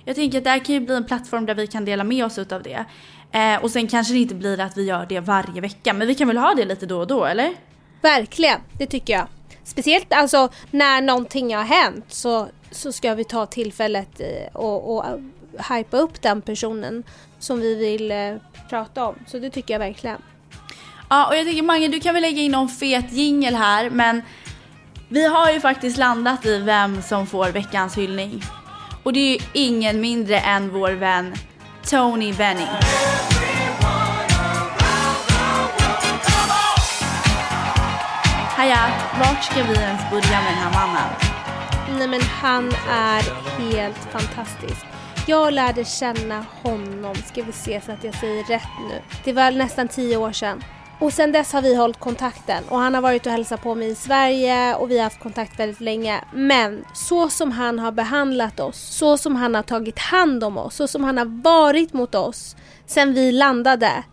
[0.04, 2.24] jag tänker att det här kan ju bli en plattform där vi kan dela med
[2.24, 2.84] oss av det.
[3.32, 6.14] Eh, och sen kanske det inte blir att vi gör det varje vecka men vi
[6.14, 7.54] kan väl ha det lite då och då eller?
[8.02, 9.26] Verkligen, det tycker jag.
[9.64, 15.04] Speciellt alltså när någonting har hänt så, så ska vi ta tillfället eh, och, och
[15.06, 15.18] eh,
[15.76, 17.02] hypa upp den personen
[17.38, 18.34] som vi vill eh,
[18.70, 19.14] prata om.
[19.26, 20.22] Så det tycker jag verkligen.
[21.10, 24.22] Ja, och jag tycker Mange, du kan väl lägga in någon fet jingel här, men
[25.08, 28.42] vi har ju faktiskt landat i vem som får veckans hyllning.
[29.02, 31.34] Och det är ju ingen mindre än vår vän
[31.90, 32.68] Tony Venning.
[38.62, 41.10] Haja, vart ska vi ens börja med den här mannen?
[41.98, 43.22] Nej men han är
[43.58, 44.86] helt fantastisk.
[45.26, 49.02] Jag lärde känna honom, ska vi se så att jag säger rätt nu.
[49.24, 50.64] Det var nästan tio år sedan.
[51.00, 53.90] Och sen dess har vi hållit kontakten och han har varit och hälsat på mig
[53.90, 56.24] i Sverige och vi har haft kontakt väldigt länge.
[56.32, 60.76] Men så som han har behandlat oss, så som han har tagit hand om oss,
[60.76, 64.04] så som han har varit mot oss sen vi landade.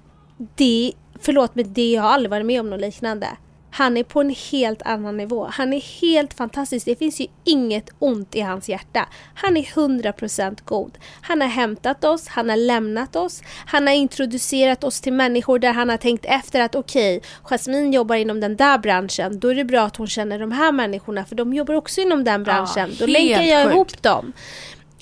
[0.55, 3.27] Det, förlåt men det, jag har aldrig varit med om något liknande.
[3.71, 5.45] Han är på en helt annan nivå.
[5.51, 6.85] Han är helt fantastisk.
[6.85, 9.07] Det finns ju inget ont i hans hjärta.
[9.35, 10.97] Han är 100% god.
[11.21, 13.41] Han har hämtat oss, han har lämnat oss.
[13.65, 17.91] Han har introducerat oss till människor där han har tänkt efter att okej, okay, Jasmine
[17.95, 19.39] jobbar inom den där branschen.
[19.39, 22.23] Då är det bra att hon känner de här människorna för de jobbar också inom
[22.23, 22.89] den branschen.
[22.89, 23.75] Ja, Då länkar jag sjukt.
[23.75, 24.33] ihop dem.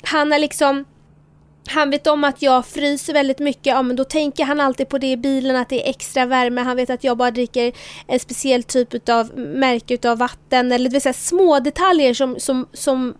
[0.04, 0.86] Han har liksom
[1.68, 4.98] han vet om att jag fryser väldigt mycket, ja men då tänker han alltid på
[4.98, 6.62] det i bilen att det är extra värme.
[6.62, 7.74] Han vet att jag bara dricker
[8.08, 12.68] en speciell typ av märke av vatten eller det vill säga små detaljer som, som,
[12.74, 13.14] som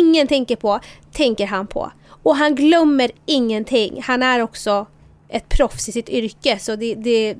[0.00, 0.80] ingen tänker på,
[1.12, 1.92] tänker han på.
[2.22, 4.02] Och han glömmer ingenting.
[4.02, 4.86] Han är också
[5.28, 7.36] ett proffs i sitt yrke så det, det,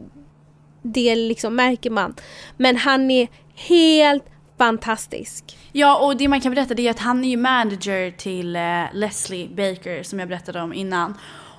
[0.82, 2.14] det liksom märker man.
[2.56, 4.24] Men han är helt
[4.60, 5.58] fantastisk.
[5.72, 8.62] Ja, och det man kan berätta det är att han är ju manager till eh,
[8.92, 11.18] Leslie Baker som jag berättade om innan.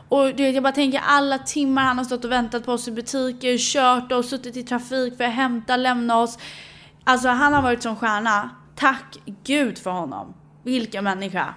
[0.09, 2.87] Och du vet, jag bara tänker alla timmar han har stått och väntat på oss
[2.87, 6.37] i butiker, kört oss, suttit i trafik för att hämta, lämna oss.
[7.03, 8.49] Alltså han har varit som stjärna.
[8.75, 10.33] Tack gud för honom.
[10.63, 11.53] Vilken människa.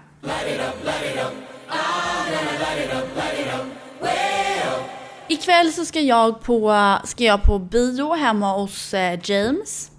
[5.29, 9.91] Ikväll så ska jag på, ska jag på bio hemma hos eh, James.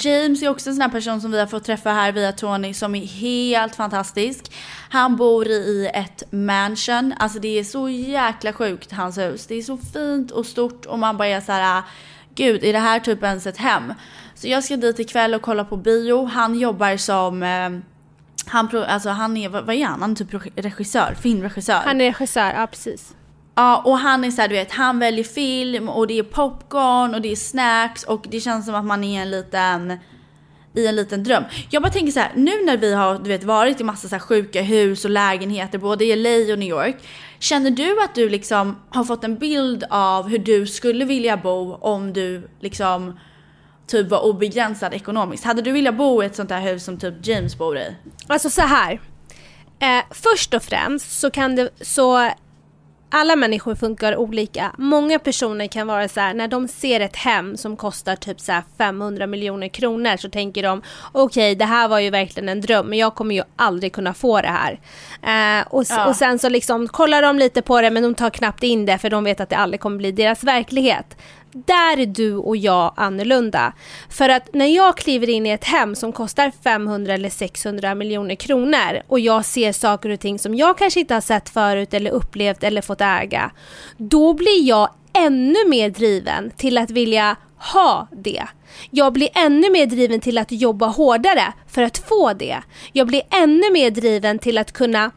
[0.00, 2.74] James är också en sån här person som vi har fått träffa här via Tony
[2.74, 4.52] som är helt fantastisk.
[4.88, 9.46] Han bor i ett mansion, alltså det är så jäkla sjukt hans hus.
[9.46, 11.82] Det är så fint och stort och man bara är så här, ah,
[12.34, 13.94] gud är det här typ ens ett hem?
[14.34, 16.24] Så jag ska dit ikväll och kolla på bio.
[16.24, 17.70] Han jobbar som eh,
[18.46, 20.00] han, alltså han är, vad är han?
[20.00, 21.82] Han är typ regissör, filmregissör.
[21.84, 23.14] Han är regissör, ja precis.
[23.54, 27.20] Ja, och han är såhär, du vet, han väljer film och det är popcorn och
[27.20, 29.98] det är snacks och det känns som att man är en liten
[30.74, 31.44] i en liten dröm.
[31.70, 34.18] Jag bara tänker så här, nu när vi har du vet, varit i massa så
[34.18, 36.96] sjuka hus och lägenheter både i LA och New York.
[37.38, 41.74] Känner du att du liksom har fått en bild av hur du skulle vilja bo
[41.74, 43.18] om du liksom
[43.86, 45.44] typ var obegränsad ekonomiskt?
[45.44, 47.96] Hade du velat bo i ett sånt här hus som typ James bor i?
[48.26, 49.00] Alltså så här.
[49.78, 52.30] Eh, först och främst så kan det så
[53.14, 54.72] alla människor funkar olika.
[54.78, 58.62] Många personer kan vara så här, när de ser ett hem som kostar typ så
[58.78, 62.86] 500 miljoner kronor så tänker de okej okay, det här var ju verkligen en dröm
[62.86, 64.80] men jag kommer ju aldrig kunna få det här.
[65.22, 66.06] Eh, och, ja.
[66.06, 68.98] och sen så liksom kollar de lite på det men de tar knappt in det
[68.98, 71.16] för de vet att det aldrig kommer bli deras verklighet.
[71.52, 73.72] Där är du och jag annorlunda.
[74.10, 78.34] För att när jag kliver in i ett hem som kostar 500 eller 600 miljoner
[78.34, 82.10] kronor och jag ser saker och ting som jag kanske inte har sett förut eller
[82.10, 83.50] upplevt eller fått äga.
[83.96, 87.36] Då blir jag ännu mer driven till att vilja
[87.72, 88.46] ha det.
[88.90, 92.58] Jag blir ännu mer driven till att jobba hårdare för att få det.
[92.92, 95.10] Jag blir ännu mer driven till att kunna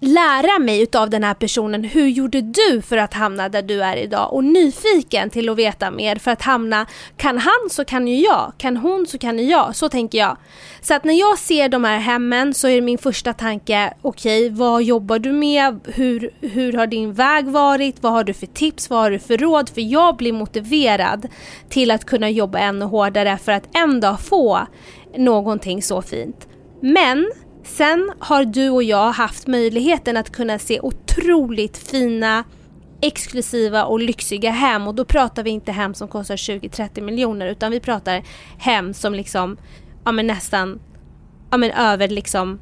[0.00, 1.84] lära mig utav den här personen.
[1.84, 4.32] Hur gjorde du för att hamna där du är idag?
[4.32, 6.86] Och nyfiken till att veta mer för att hamna,
[7.16, 9.76] kan han så kan ju jag, kan hon så kan ju jag.
[9.76, 10.36] Så tänker jag.
[10.80, 14.56] Så att när jag ser de här hemmen så är min första tanke, okej okay,
[14.56, 15.80] vad jobbar du med?
[15.84, 18.02] Hur, hur har din väg varit?
[18.02, 18.90] Vad har du för tips?
[18.90, 19.68] Vad har du för råd?
[19.68, 21.28] För jag blir motiverad
[21.68, 24.60] till att kunna jobba ännu hårdare för att en dag få
[25.16, 26.48] någonting så fint.
[26.80, 27.30] Men
[27.64, 32.44] Sen har du och jag haft möjligheten att kunna se otroligt fina
[33.00, 37.70] exklusiva och lyxiga hem och då pratar vi inte hem som kostar 20-30 miljoner utan
[37.70, 38.22] vi pratar
[38.58, 39.56] hem som liksom,
[40.04, 40.80] ja men nästan,
[41.50, 42.60] ja men över liksom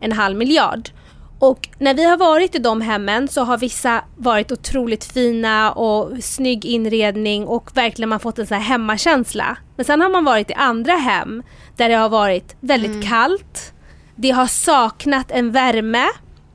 [0.00, 0.90] en halv miljard.
[1.38, 6.24] Och när vi har varit i de hemmen så har vissa varit otroligt fina och
[6.24, 9.56] snygg inredning och verkligen man fått en sån här hemmakänsla.
[9.76, 11.42] Men sen har man varit i andra hem
[11.76, 13.02] där det har varit väldigt mm.
[13.02, 13.72] kallt,
[14.16, 16.06] det har saknat en värme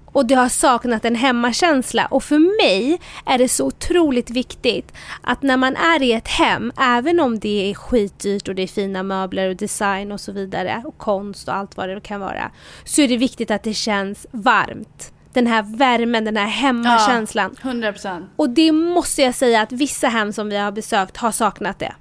[0.05, 2.05] och det har saknat en hemmakänsla.
[2.05, 6.71] Och för mig är det så otroligt viktigt att när man är i ett hem,
[6.79, 10.81] även om det är skitdyrt och det är fina möbler och design och så vidare
[10.85, 12.51] och konst och allt vad det kan vara,
[12.85, 15.13] så är det viktigt att det känns varmt.
[15.33, 17.55] Den här värmen, den här hemmakänslan.
[17.63, 18.27] Ja, 100%.
[18.35, 21.93] Och det måste jag säga att vissa hem som vi har besökt har saknat det.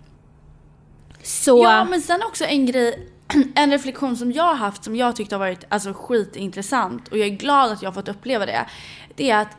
[1.22, 1.64] Så...
[1.64, 3.08] Ja, men sen också en grej
[3.54, 7.26] en reflektion som jag har haft som jag tyckte har varit alltså, skitintressant och jag
[7.26, 8.66] är glad att jag har fått uppleva det.
[9.16, 9.56] Det är att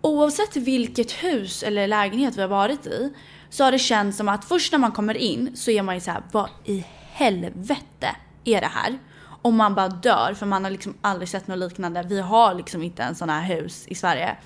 [0.00, 3.12] oavsett vilket hus eller lägenhet vi har varit i
[3.50, 6.00] så har det känts som att först när man kommer in så är man ju
[6.00, 8.98] så här, vad i helvete är det här?
[9.42, 12.02] Och man bara dör för man har liksom aldrig sett något liknande.
[12.02, 14.36] Vi har liksom inte en sån här hus i Sverige.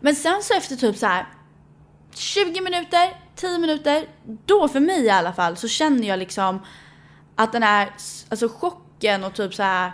[0.00, 1.26] Men sen så efter typ så här
[2.14, 4.04] 20 minuter, 10 minuter,
[4.46, 6.60] då för mig i alla fall så känner jag liksom
[7.36, 7.90] att den här
[8.28, 9.92] alltså chocken och typ så här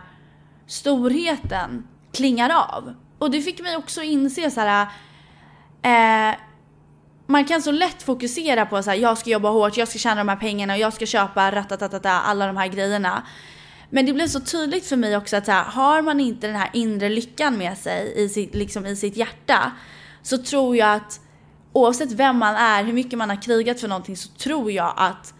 [0.66, 2.94] storheten klingar av.
[3.18, 4.86] Och det fick mig också inse så här.
[5.82, 6.36] Eh,
[7.26, 10.16] man kan så lätt fokusera på så här, jag ska jobba hårt, jag ska tjäna
[10.16, 13.22] de här pengarna och jag ska köpa ratatatata, alla de här grejerna.
[13.90, 16.56] Men det blev så tydligt för mig också att så här, har man inte den
[16.56, 19.72] här inre lyckan med sig i sitt, liksom i sitt hjärta
[20.22, 21.20] så tror jag att
[21.74, 25.34] oavsett vem man är, hur mycket man har krigat för någonting så tror jag att,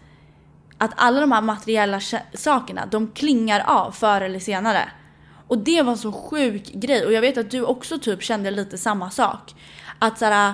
[0.77, 1.99] att alla de här materiella
[2.33, 4.89] sakerna, de klingar av förr eller senare.
[5.47, 8.51] Och det var en så sjuk grej och jag vet att du också typ kände
[8.51, 9.55] lite samma sak.
[9.99, 10.53] Att såhär,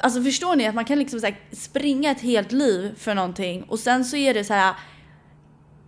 [0.00, 3.78] alltså förstår ni att man kan liksom så springa ett helt liv för någonting och
[3.78, 4.74] sen så är det så här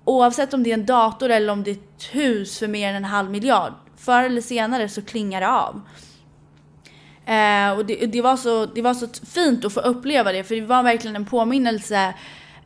[0.04, 2.96] oavsett om det är en dator eller om det är ett hus för mer än
[2.96, 5.80] en halv miljard, förr eller senare så klingar det av.
[7.26, 10.54] Eh, och det, det, var så, det var så fint att få uppleva det, för
[10.54, 12.14] det var verkligen en påminnelse,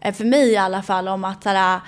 [0.01, 1.81] eh, för mig i alla fall, om att såhär,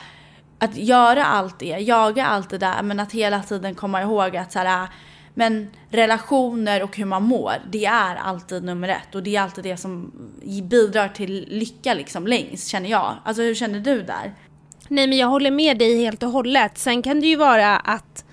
[0.58, 4.52] att göra allt det, jaga allt det där, men att hela tiden komma ihåg att
[4.52, 4.88] såhär,
[5.34, 9.64] men relationer och hur man mår, det är alltid nummer ett och det är alltid
[9.64, 10.12] det som
[10.62, 13.16] bidrar till lycka liksom längst känner jag.
[13.24, 14.34] Alltså hur känner du där?
[14.88, 16.78] Nej men jag håller med dig helt och hållet.
[16.78, 18.24] Sen kan det ju vara att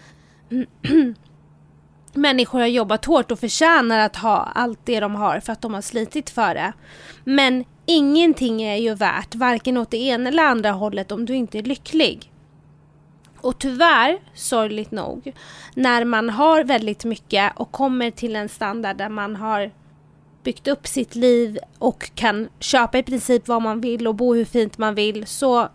[2.17, 5.73] människor har jobbat hårt och förtjänar att ha allt det de har för att de
[5.73, 6.73] har slitit för det.
[7.23, 11.57] Men ingenting är ju värt, varken åt det ena eller andra hållet om du inte
[11.57, 12.31] är lycklig.
[13.41, 15.33] Och tyvärr, sorgligt nog,
[15.75, 19.71] när man har väldigt mycket och kommer till en standard där man har
[20.43, 24.45] byggt upp sitt liv och kan köpa i princip vad man vill och bo hur
[24.45, 25.69] fint man vill så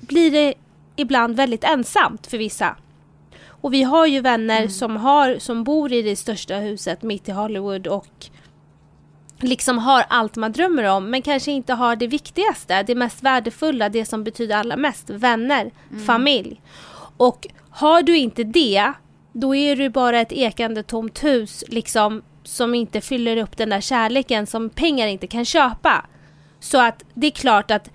[0.00, 0.54] blir det
[0.96, 2.76] ibland väldigt ensamt för vissa.
[3.60, 4.70] Och vi har ju vänner mm.
[4.70, 8.26] som, har, som bor i det största huset mitt i Hollywood och
[9.40, 13.88] liksom har allt man drömmer om men kanske inte har det viktigaste, det mest värdefulla,
[13.88, 16.04] det som betyder allra mest, vänner, mm.
[16.04, 16.60] familj.
[17.16, 18.92] Och har du inte det,
[19.32, 23.80] då är du bara ett ekande tomt hus liksom som inte fyller upp den där
[23.80, 26.06] kärleken som pengar inte kan köpa.
[26.60, 27.90] Så att det är klart att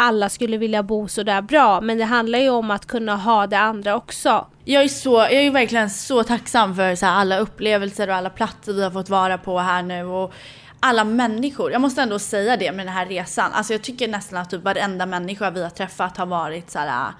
[0.00, 3.46] alla skulle vilja bo så där bra men det handlar ju om att kunna ha
[3.46, 4.46] det andra också.
[4.64, 8.72] Jag är, så, jag är verkligen så tacksam för så alla upplevelser och alla platser
[8.72, 10.32] vi har fått vara på här nu och
[10.80, 11.72] alla människor.
[11.72, 13.52] Jag måste ändå säga det med den här resan.
[13.52, 17.12] Alltså jag tycker nästan att typ varenda människa vi har träffat har varit så här,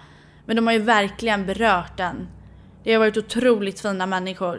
[0.46, 2.28] men de har ju verkligen berört den.
[2.84, 4.56] Det har varit otroligt fina människor.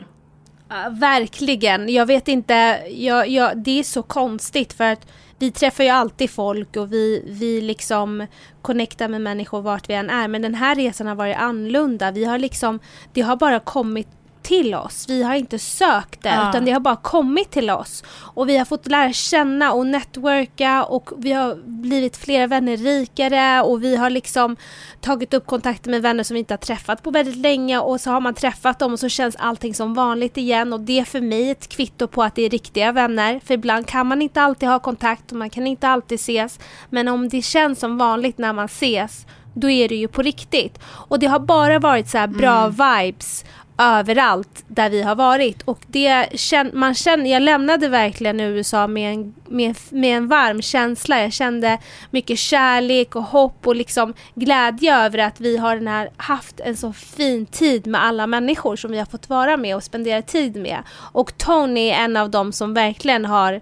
[0.72, 1.90] Uh, verkligen.
[1.90, 2.54] Jag vet inte,
[2.90, 5.08] jag, jag, det är så konstigt för att
[5.42, 8.28] vi träffar ju alltid folk och vi, vi liksom
[8.62, 10.28] connectar med människor vart vi än är.
[10.28, 12.12] Men den här resan har varit annorlunda.
[12.12, 12.80] Vi har liksom,
[13.14, 14.08] det har bara kommit
[14.44, 15.06] till oss.
[15.10, 16.50] Vi har inte sökt det ja.
[16.50, 18.04] utan det har bara kommit till oss.
[18.18, 23.62] Och vi har fått lära känna och networka och vi har blivit flera vänner rikare
[23.62, 24.56] och vi har liksom
[25.02, 28.12] tagit upp kontakter med vänner som vi inte har träffat på väldigt länge och så
[28.12, 31.22] har man träffat dem och så känns allting som vanligt igen och det är för
[31.22, 33.40] mig ett kvitto på att det är riktiga vänner.
[33.46, 36.60] För ibland kan man inte alltid ha kontakt och man kan inte alltid ses.
[36.90, 40.80] Men om det känns som vanligt när man ses då är det ju på riktigt.
[40.84, 42.72] Och det har bara varit så bra mm.
[42.72, 43.46] vibes
[43.78, 45.62] överallt där vi har varit.
[45.62, 46.28] Och det
[46.74, 51.22] man känner, jag lämnade verkligen USA med en, med, med en varm känsla.
[51.22, 51.78] Jag kände
[52.12, 56.78] mycket kärlek och hopp och liksom glädje över att vi har den här, haft en
[56.78, 60.56] så fin tid med alla människor som vi har fått vara med och spendera tid
[60.56, 60.80] med.
[60.92, 63.62] Och Tony är en av dem som verkligen har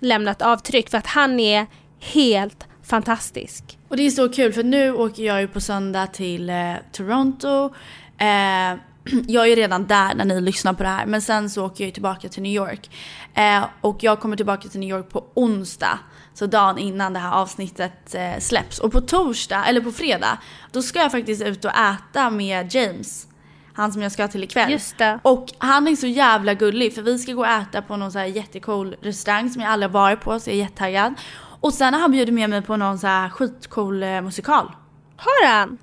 [0.00, 1.66] lämnat avtryck för att han är
[2.00, 3.78] helt fantastisk.
[3.88, 7.74] Och det är så kul för nu åker jag ju på söndag till eh, Toronto.
[8.18, 8.78] Eh,
[9.26, 11.94] jag är redan där när ni lyssnar på det här men sen så åker jag
[11.94, 12.90] tillbaka till New York.
[13.34, 15.98] Eh, och jag kommer tillbaka till New York på onsdag.
[16.34, 18.78] Så dagen innan det här avsnittet eh, släpps.
[18.78, 20.38] Och på torsdag, eller på fredag,
[20.72, 23.26] då ska jag faktiskt ut och äta med James.
[23.74, 24.70] Han som jag ska till ikväll.
[24.70, 25.18] Just det.
[25.22, 28.18] Och han är så jävla gullig för vi ska gå och äta på någon så
[28.18, 31.14] här jättecool restaurang som jag aldrig har varit på så jag är jättetaggad.
[31.60, 34.72] Och sen har han bjudit med mig på någon så här skitcool eh, musikal.
[35.16, 35.78] Har han?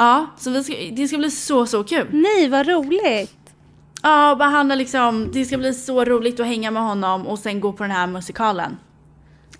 [0.00, 2.06] Ja, så vi ska, det ska bli så, så kul.
[2.10, 3.36] Nej, vad roligt.
[4.02, 7.60] Ja, bara han liksom, det ska bli så roligt att hänga med honom och sen
[7.60, 8.76] gå på den här musikalen.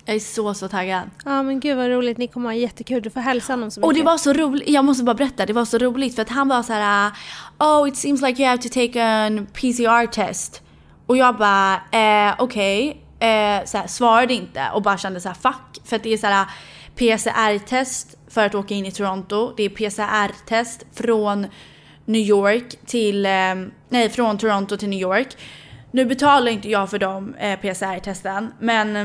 [0.05, 1.09] Jag är så, så taggad.
[1.25, 3.01] Ja men gud vad roligt, ni kommer ha jättekul.
[3.01, 3.87] Du får hälsa honom så mycket.
[3.87, 6.29] Och det var så roligt, jag måste bara berätta, det var så roligt för att
[6.29, 7.11] han var så här:
[7.59, 10.61] Oh it seems like you have to take an PCR test.
[11.05, 13.03] Och jag bara, eh, okej.
[13.19, 13.29] Okay.
[13.29, 15.87] Eh, svarade inte och bara kände så här, fuck.
[15.87, 16.45] För att det är så här
[16.95, 19.53] PCR-test för att åka in i Toronto.
[19.57, 21.47] Det är PCR-test från
[22.05, 23.55] New York till, eh,
[23.89, 25.37] nej från Toronto till New York.
[25.91, 28.95] Nu betalar inte jag för de eh, PCR-testen men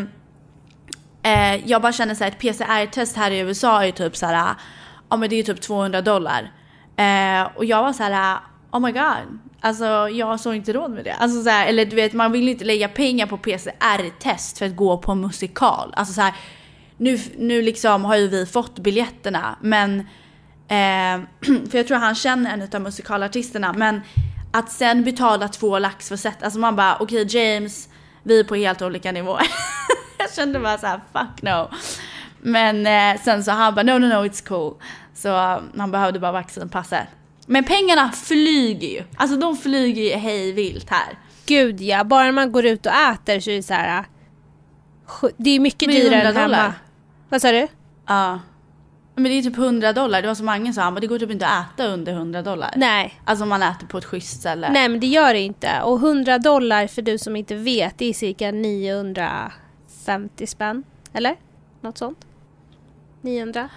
[1.22, 4.54] eh, jag bara känner såhär ett PCR-test här i USA är typ såhär,
[5.10, 6.52] ja men det är typ 200 dollar.
[6.96, 8.38] Eh, och jag var såhär,
[8.70, 11.12] oh my god, Alltså jag såg inte råd med det.
[11.12, 14.76] Alltså så här, eller du vet man vill inte lägga pengar på PCR-test för att
[14.76, 15.94] gå på en musikal.
[15.96, 16.34] Alltså så här,
[16.98, 20.00] nu, nu liksom har ju vi fått biljetterna men
[20.68, 21.26] eh,
[21.70, 24.00] för jag tror han känner en av musikalartisterna men
[24.52, 27.88] att sen betala två lax för set, alltså man bara okej okay, James,
[28.22, 29.46] vi är på helt olika nivåer.
[30.18, 31.70] jag kände bara så här, fuck no.
[32.38, 34.74] Men eh, sen så han bara no no no it's cool.
[35.14, 35.28] Så
[35.76, 37.06] han behövde bara vaccinpasset.
[37.46, 39.02] Men pengarna flyger ju.
[39.16, 41.18] Alltså de flyger ju hej vilt här.
[41.46, 44.04] Gud ja, bara man går ut och äter så är det så här.
[45.36, 46.74] Det är mycket dyrare än hemma.
[47.28, 47.68] Vad sa du?
[48.06, 48.40] Ja.
[49.14, 50.22] Men det är typ 100 dollar.
[50.22, 52.74] Det var så många sa, men det går typ inte att äta under 100 dollar.
[52.76, 53.20] Nej.
[53.24, 54.70] Alltså om man äter på ett schysst ställe.
[54.72, 55.82] Nej men det gör det inte.
[55.82, 60.84] Och 100 dollar för du som inte vet, det är cirka 950 spänn.
[61.12, 61.36] Eller?
[61.80, 62.26] Något sånt.
[63.20, 63.68] 900.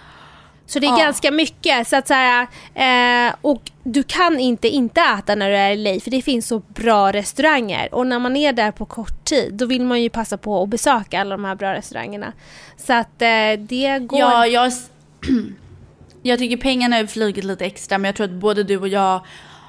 [0.70, 1.04] Så det är ja.
[1.04, 1.88] ganska mycket.
[1.88, 5.76] Så att så här, eh, och du kan inte inte äta när du är i
[5.76, 7.94] LA för det finns så bra restauranger.
[7.94, 10.68] Och när man är där på kort tid då vill man ju passa på att
[10.68, 12.32] besöka alla de här bra restaurangerna.
[12.76, 14.20] Så att eh, det går...
[14.20, 14.72] Ja, jag,
[16.22, 19.20] jag tycker pengarna har flugit lite extra men jag tror att både du och jag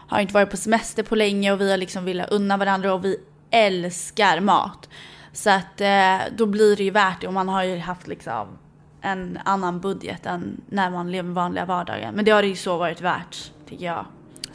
[0.07, 3.05] har inte varit på semester på länge och vi har liksom velat unna varandra och
[3.05, 3.17] vi
[3.51, 4.89] älskar mat.
[5.33, 8.57] Så att eh, då blir det ju värt det och man har ju haft liksom
[9.01, 12.11] en annan budget än när man lever vanliga vardagar.
[12.11, 14.05] Men det har det ju så varit värt, tycker jag.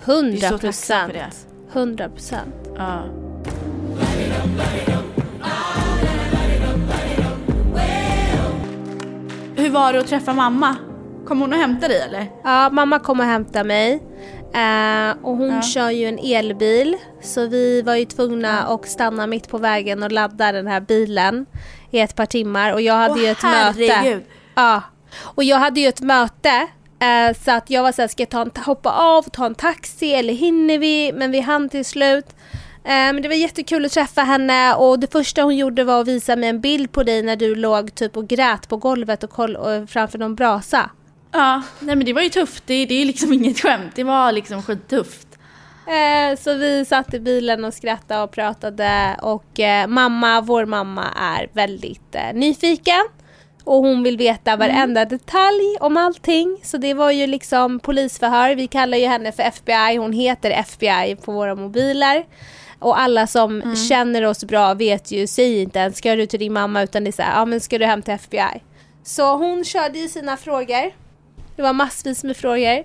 [0.05, 1.47] Hundra procent.
[1.71, 2.55] Hundra procent.
[2.77, 3.03] Ja.
[9.57, 10.77] Hur var det att träffa mamma?
[11.27, 12.27] Kom hon och hämtade dig eller?
[12.45, 14.03] Ja, mamma kom och hämtade mig.
[14.47, 15.63] Uh, och hon ja.
[15.63, 20.13] kör ju en elbil så vi var ju tvungna att stanna mitt på vägen och
[20.13, 21.47] ladda den här bilen
[21.91, 24.17] i ett par timmar och jag hade Åh, ju ett herregud.
[24.17, 24.36] möte.
[24.57, 24.83] Ja.
[25.23, 26.67] Och jag hade ju ett möte
[27.03, 29.55] uh, så att jag var såhär, ska jag ta en, hoppa av och ta en
[29.55, 31.13] taxi eller hinner vi?
[31.13, 32.27] Men vi hann till slut.
[32.29, 36.09] Uh, men det var jättekul att träffa henne och det första hon gjorde var att
[36.09, 39.31] visa mig en bild på dig när du låg typ och grät på golvet och,
[39.31, 40.91] koll, och framför någon brasa.
[41.33, 42.63] Ja, nej men det var ju tufft.
[42.67, 43.93] Det, det är liksom inget skämt.
[43.95, 45.27] Det var liksom skittufft.
[45.87, 51.05] Eh, så vi satt i bilen och skrattade och pratade och eh, mamma, vår mamma
[51.17, 53.05] är väldigt eh, nyfiken.
[53.67, 54.69] Och hon vill veta mm.
[54.69, 55.09] varenda mm.
[55.09, 56.59] detalj om allting.
[56.63, 58.55] Så det var ju liksom polisförhör.
[58.55, 59.97] Vi kallar ju henne för FBI.
[59.97, 62.25] Hon heter FBI på våra mobiler.
[62.79, 63.77] Och alla som mm.
[63.77, 67.11] känner oss bra vet ju, säg inte ens ska du till din mamma utan det
[67.11, 68.63] är såhär, ja men ska du hem till FBI?
[69.05, 70.93] Så hon körde ju sina frågor.
[71.57, 72.79] Det var massvis med frågor.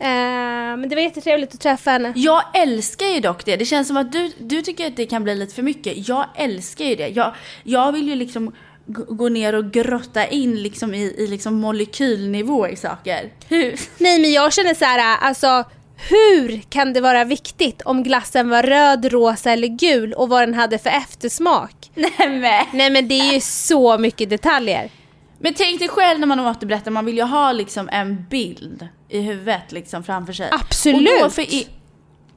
[0.00, 2.12] Uh, men det var jättetrevligt att träffa henne.
[2.16, 3.56] Jag älskar ju dock det.
[3.56, 6.08] Det känns som att du, du tycker att det kan bli lite för mycket.
[6.08, 7.08] Jag älskar ju det.
[7.08, 8.52] Jag, jag vill ju liksom
[8.86, 13.32] gå ner och grotta in liksom i, i liksom molekylnivå i saker.
[13.48, 13.80] Hur?
[13.98, 15.64] Nej men jag känner så här, alltså
[15.96, 20.54] hur kan det vara viktigt om glassen var röd, rosa eller gul och vad den
[20.54, 21.90] hade för eftersmak?
[21.94, 24.90] Nej men, Nej, men det är ju så mycket detaljer.
[25.38, 29.20] Men tänk dig själv när man återberättar, man vill ju ha liksom en bild i
[29.20, 30.48] huvudet liksom framför sig.
[30.52, 31.10] Absolut!
[31.10, 31.64] Och då för er,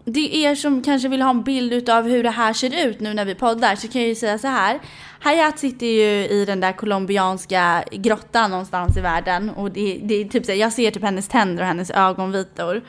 [0.10, 3.00] det är er som kanske vill ha en bild av hur det här ser ut
[3.00, 4.80] nu när vi poddar så kan jag ju säga så här.
[5.20, 10.26] Hayat sitter ju i den där colombianska grottan någonstans i världen och det, det är
[10.26, 12.82] typ så här, jag ser typ hennes tänder och hennes ögonvitor.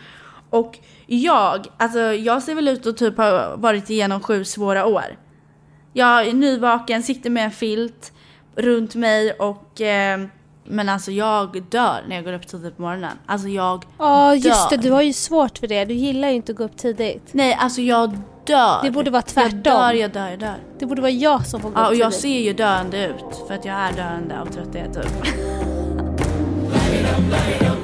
[0.50, 5.18] Och jag, alltså jag ser väl ut att typ ha varit igenom sju svåra år.
[5.92, 8.12] Jag är nyvaken, sitter med en filt
[8.56, 10.20] runt mig och eh,
[10.70, 13.18] men alltså jag dör när jag går upp tidigt på morgonen.
[13.26, 15.84] Alltså jag Ja oh, just det, du har ju svårt för det.
[15.84, 17.28] Du gillar ju inte att gå upp tidigt.
[17.32, 18.82] Nej alltså jag dör.
[18.82, 19.60] Det borde vara tvärtom.
[19.64, 20.56] Jag dör, jag dör, jag dör.
[20.78, 22.00] Det borde vara jag som får gå ja, upp tidigt.
[22.00, 23.46] Ja och jag ser ju döende ut.
[23.48, 25.34] För att jag är döende av trötthet typ.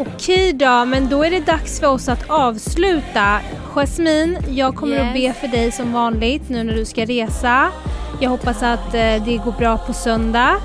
[0.00, 3.40] Okej då, men då är det dags för oss att avsluta.
[3.74, 5.06] Jasmine, jag kommer yes.
[5.06, 7.68] att be för dig som vanligt nu när du ska resa.
[8.20, 10.56] Jag hoppas att eh, det går bra på söndag.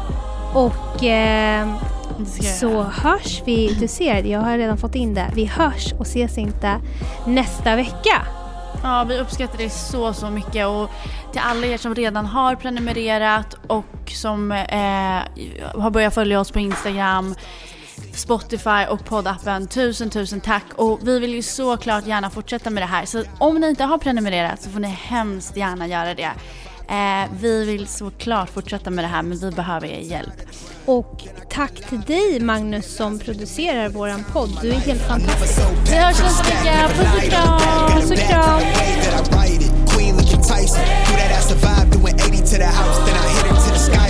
[0.54, 1.76] Och eh,
[2.60, 3.78] så hörs vi.
[3.80, 5.32] Du ser, jag har redan fått in det.
[5.34, 6.76] Vi hörs och ses inte
[7.28, 8.26] nästa vecka.
[8.84, 10.68] Ja, vi uppskattar det så, så mycket.
[10.68, 10.90] Och
[11.32, 16.60] till alla er som redan har prenumererat och som eh, har börjat följa oss på
[16.60, 17.36] Instagram
[18.16, 19.68] Spotify och poddappen.
[19.68, 20.64] Tusen, tusen tack.
[20.76, 23.06] Och vi vill ju såklart gärna fortsätta med det här.
[23.06, 26.32] Så om ni inte har prenumererat så får ni hemskt gärna göra det.
[26.90, 30.42] Eh, vi vill såklart fortsätta med det här men vi behöver er hjälp.
[30.86, 34.60] Och tack till dig Magnus som producerar våran podd.
[34.62, 35.60] Du är helt fantastisk.
[35.86, 36.90] Vi hörs nästa vecka.
[36.90, 37.60] Puss och kram.
[37.90, 38.62] Puss och kram.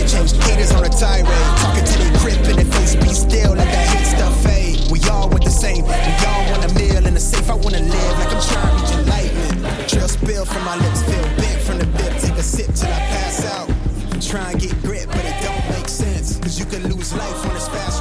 [0.08, 0.32] change.
[0.46, 1.26] Haters on a tirade,
[1.60, 2.96] talking to they grip in their face.
[2.96, 4.80] Be still, let that hate stuff fade.
[4.92, 5.84] We all want the same.
[5.86, 7.50] We all want a meal in a safe.
[7.50, 9.90] I wanna live like I'm trying to reach enlightenment.
[9.90, 12.12] Trail spill from my lips, feel bent from the bit.
[12.22, 13.70] Take a sip till I pass out.
[14.22, 16.38] Try and get grip, but it don't make sense.
[16.40, 17.95] Cause you can lose life on this fast.